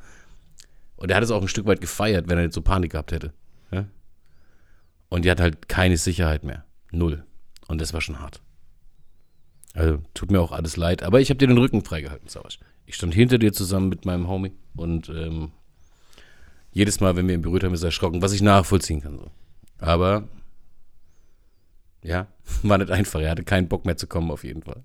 [0.99, 3.13] Und er hat es auch ein Stück weit gefeiert, wenn er nicht so Panik gehabt
[3.13, 3.33] hätte.
[3.71, 3.87] Ja?
[5.09, 6.65] Und die hat halt keine Sicherheit mehr.
[6.91, 7.25] Null.
[7.69, 8.43] Und das war schon hart.
[9.75, 11.03] Also, tut mir auch alles leid.
[11.03, 12.59] Aber ich habe dir den Rücken freigehalten, Savage.
[12.85, 15.53] Ich stand hinter dir zusammen mit meinem Homie und ähm,
[16.73, 19.19] jedes Mal, wenn wir ihn berührt haben, ist er erschrocken, was ich nachvollziehen kann.
[19.19, 19.31] So.
[19.79, 20.29] Aber
[22.03, 22.27] ja,
[22.63, 23.21] war nicht einfach.
[23.21, 24.83] Er hatte keinen Bock mehr zu kommen, auf jeden Fall.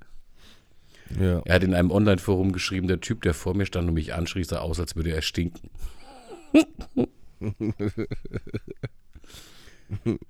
[1.20, 1.42] Ja.
[1.46, 4.44] Er hat in einem Online-Forum geschrieben, der Typ, der vor mir stand und mich anschrie,
[4.44, 5.70] sah aus, als würde er stinken.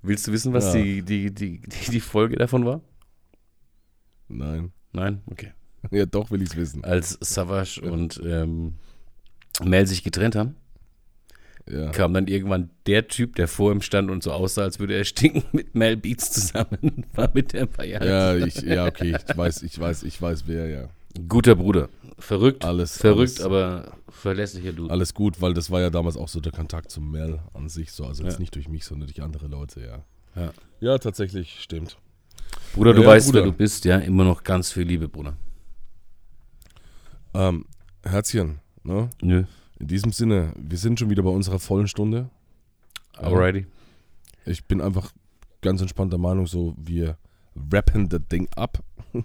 [0.02, 0.82] Willst du wissen, was Ja.
[0.82, 2.80] die, die, die, die, Folge davon war?
[4.28, 4.72] Nein.
[4.92, 5.22] Nein?
[5.26, 5.52] Okay.
[5.90, 6.84] Ja, doch will ich es wissen.
[6.84, 8.74] Als Savage und ähm,
[9.62, 10.56] Mel sich getrennt haben,
[11.68, 11.90] Ja.
[11.90, 15.04] kam dann irgendwann der Typ, der vor ihm stand und so aussah, als würde er
[15.04, 17.04] stinken, mit Mel Beats zusammen.
[17.14, 20.68] War mit der Jahre Ja, ich, ja, okay, ich weiß, ich weiß, ich weiß wer,
[20.68, 20.88] ja.
[21.28, 21.88] Guter Bruder.
[22.18, 22.64] Verrückt.
[22.64, 24.90] Alles, Verrückt, alles, aber verlässlicher Dude.
[24.92, 27.92] alles gut, weil das war ja damals auch so der Kontakt zum Mel an sich,
[27.92, 28.38] so, also jetzt Ja.
[28.40, 30.04] nicht durch mich, sondern durch andere Leute, ja.
[30.40, 30.52] Ja.
[30.80, 31.98] Ja, tatsächlich, stimmt.
[32.74, 33.40] Bruder, du Ja, weißt, Bruder.
[33.44, 33.98] wer du bist, ja?
[33.98, 35.36] Immer noch ganz viel Liebe, Bruder.
[37.34, 37.66] Ähm,
[38.04, 39.10] Herzchen, ne?
[39.20, 39.44] Nö.
[39.80, 42.30] In diesem Sinne, wir sind schon wieder bei unserer vollen Stunde.
[43.16, 43.66] Alrighty.
[44.46, 45.12] Ich bin einfach
[45.62, 47.16] ganz entspannter Meinung, so, wir
[47.72, 48.82] rappen das Ding ab.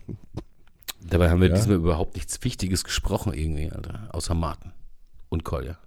[1.02, 1.56] Dabei haben wir Ja.
[1.56, 4.10] diesmal überhaupt nichts Wichtiges gesprochen, irgendwie, Alter.
[4.14, 4.72] Außer Martin.
[5.30, 5.78] Und Kolja.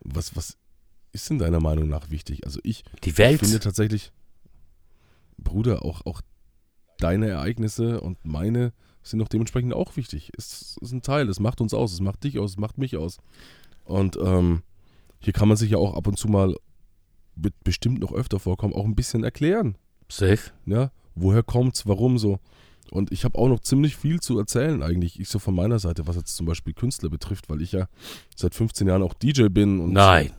[0.00, 0.56] Was, was
[1.12, 2.44] ist in deiner Meinung nach wichtig?
[2.46, 3.40] Also ich Die Welt.
[3.40, 4.12] finde tatsächlich,
[5.38, 6.20] Bruder, auch, auch
[6.98, 8.72] deine Ereignisse und meine
[9.02, 10.30] sind doch dementsprechend auch wichtig.
[10.36, 12.96] Es ist ein Teil, es macht uns aus, es macht dich aus, es macht mich
[12.96, 13.16] aus.
[13.84, 14.62] Und ähm,
[15.20, 16.54] hier kann man sich ja auch ab und zu mal,
[17.64, 19.76] bestimmt noch öfter vorkommen, auch ein bisschen erklären.
[20.10, 20.50] Safe.
[20.66, 22.38] Ja, woher kommt's, warum so.
[22.90, 26.06] Und ich habe auch noch ziemlich viel zu erzählen eigentlich, ich so von meiner Seite,
[26.06, 27.86] was jetzt zum Beispiel Künstler betrifft, weil ich ja
[28.34, 30.32] seit 15 Jahren auch DJ bin und Nein.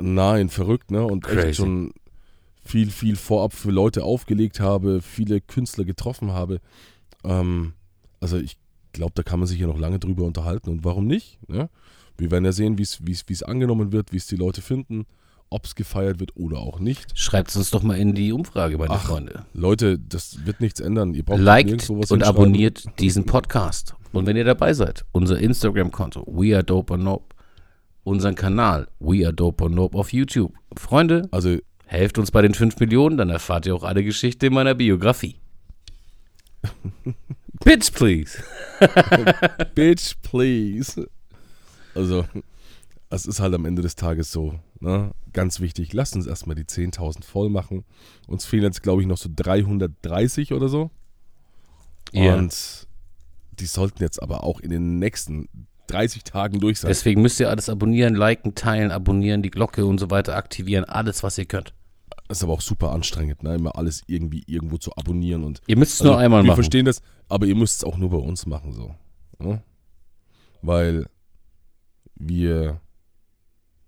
[0.00, 1.04] Nein, verrückt, ne?
[1.04, 1.48] Und Crazy.
[1.48, 1.92] echt schon
[2.62, 6.60] viel, viel vorab für Leute aufgelegt habe, viele Künstler getroffen habe.
[7.24, 7.72] Ähm,
[8.20, 8.58] also ich
[8.92, 10.70] glaube, da kann man sich ja noch lange drüber unterhalten.
[10.70, 11.38] Und warum nicht?
[11.48, 11.70] Ne?
[12.16, 15.06] Wir werden ja sehen, wie es angenommen wird, wie es die Leute finden,
[15.50, 17.18] ob es gefeiert wird oder auch nicht.
[17.18, 19.44] Schreibt es uns doch mal in die Umfrage, meine Ach, Freunde.
[19.54, 21.14] Leute, das wird nichts ändern.
[21.14, 23.94] Ihr braucht Liked und abonniert diesen Podcast.
[24.12, 27.34] Und wenn ihr dabei seid, unser Instagram-Konto, We Are Dope or Nope,
[28.04, 30.52] unseren Kanal, We Are Dope or Nope auf YouTube.
[30.76, 34.54] Freunde, Also, helft uns bei den 5 Millionen, dann erfahrt ihr auch alle Geschichte in
[34.54, 35.36] meiner Biografie.
[37.64, 38.42] Bitch, please.
[39.74, 41.08] bitch, please.
[41.94, 42.24] Also,
[43.10, 45.12] es ist halt am Ende des Tages so, ne?
[45.32, 47.84] Ganz wichtig, lasst uns erstmal die 10.000 voll machen.
[48.26, 50.90] Uns fehlen jetzt, glaube ich, noch so 330 oder so.
[52.12, 52.34] Ja.
[52.36, 52.86] Und
[53.60, 55.48] die sollten jetzt aber auch in den nächsten
[55.88, 56.88] 30 Tagen durch sein.
[56.88, 60.84] Deswegen müsst ihr alles abonnieren, liken, teilen, abonnieren, die Glocke und so weiter aktivieren.
[60.84, 61.74] Alles, was ihr könnt.
[62.28, 63.54] Das ist aber auch super anstrengend, ne?
[63.54, 66.56] Immer alles irgendwie irgendwo zu abonnieren und Ihr müsst es Also, nur einmal wir machen.
[66.56, 68.94] verstehen das, aber ihr müsst es auch nur bei uns machen, so.
[69.38, 69.62] Ne?
[70.60, 71.06] Weil
[72.16, 72.80] wir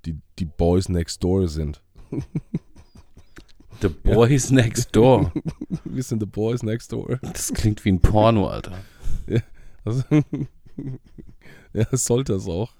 [0.07, 1.83] die, die Boys next door sind.
[3.81, 5.33] The Boys Next Door.
[5.85, 7.19] Wir sind the Boys next door.
[7.23, 8.79] Das klingt wie ein Porno, Alter.
[9.85, 10.03] Also,
[11.73, 12.75] ja, das sollte es auch.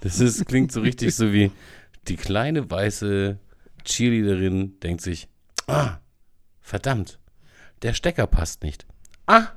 [0.00, 1.52] Das ist, klingt so richtig so wie
[2.08, 3.38] die kleine weiße
[3.84, 5.28] Cheerleaderin denkt sich,
[5.68, 5.98] ah,
[6.60, 7.20] verdammt,
[7.82, 8.84] der Stecker passt nicht.
[9.26, 9.48] Ah,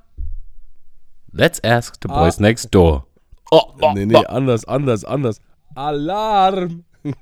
[1.31, 2.41] let's ask the boys Ah.
[2.41, 3.07] next door.
[3.49, 5.41] Oh, oh, nee, nee, anders, anders, anders.
[5.76, 6.84] Alarm!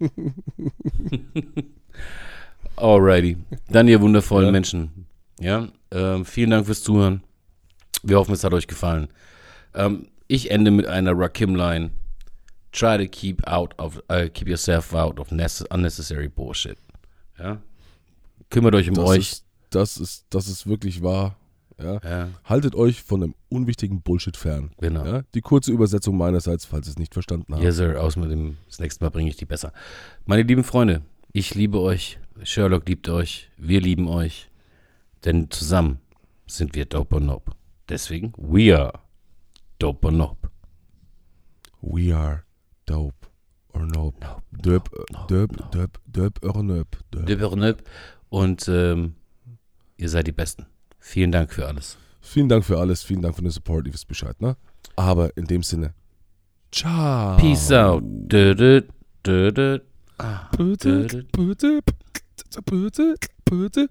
[2.75, 3.37] Alrighty.
[3.69, 4.51] Dann ihr wundervollen Ja.
[4.51, 5.05] Menschen.
[5.39, 7.23] Ja, ähm, vielen Dank fürs Zuhören.
[8.03, 9.07] Wir hoffen, es hat euch gefallen.
[9.73, 11.91] Ähm, ich ende mit einer Rakim-Line.
[12.71, 16.77] Try to keep out of, uh, keep yourself out of nece- unnecessary bullshit.
[17.39, 17.59] Ja.
[18.49, 19.19] Kümmert euch um Das euch.
[19.19, 21.35] ist, das ist, das ist wirklich wahr.
[21.79, 21.99] Ja?
[22.03, 24.71] Ja, Haltet euch von einem unwichtigen Bullshit fern.
[24.79, 25.05] genau.
[25.05, 25.21] Ja?
[25.33, 27.63] Die kurze Übersetzung meinerseits, falls ihr es nicht verstanden habt.
[27.63, 28.01] Yes, sir.
[28.01, 29.71] Aus mit dem, das nächste Mal bringe ich die besser.
[30.25, 31.01] Meine lieben Freunde,
[31.33, 32.19] ich liebe euch.
[32.43, 33.49] Sherlock liebt euch.
[33.57, 34.49] Wir lieben euch.
[35.25, 35.99] Denn zusammen
[36.47, 37.51] sind wir Dope or Nope.
[37.89, 38.93] Deswegen, we are
[39.79, 40.49] Dope or Nope.
[41.81, 42.43] We are
[42.85, 43.27] dope
[43.73, 44.17] or nope.
[44.19, 44.41] Nope.
[44.51, 45.69] Döp, nope, döp, nope.
[45.71, 45.99] döp,
[46.41, 46.97] döp or nöp.
[47.11, 47.25] Döp.
[47.27, 47.83] Dope or Nope.
[48.29, 49.15] Und ähm,
[49.97, 50.65] ihr seid die Besten.
[50.99, 51.97] Vielen Dank für alles.
[52.21, 54.57] Vielen Dank für alles, vielen Dank für den Support, ihr wisst Bescheid, ne?
[54.95, 55.93] Aber in dem Sinne,
[56.71, 57.37] ciao.
[57.37, 58.03] Peace out.
[58.05, 58.81] Dö, dö,
[59.25, 59.79] dö, dö.
[60.17, 61.81] Ah, Bitte, bitte,
[62.65, 63.89] bitte, bitte.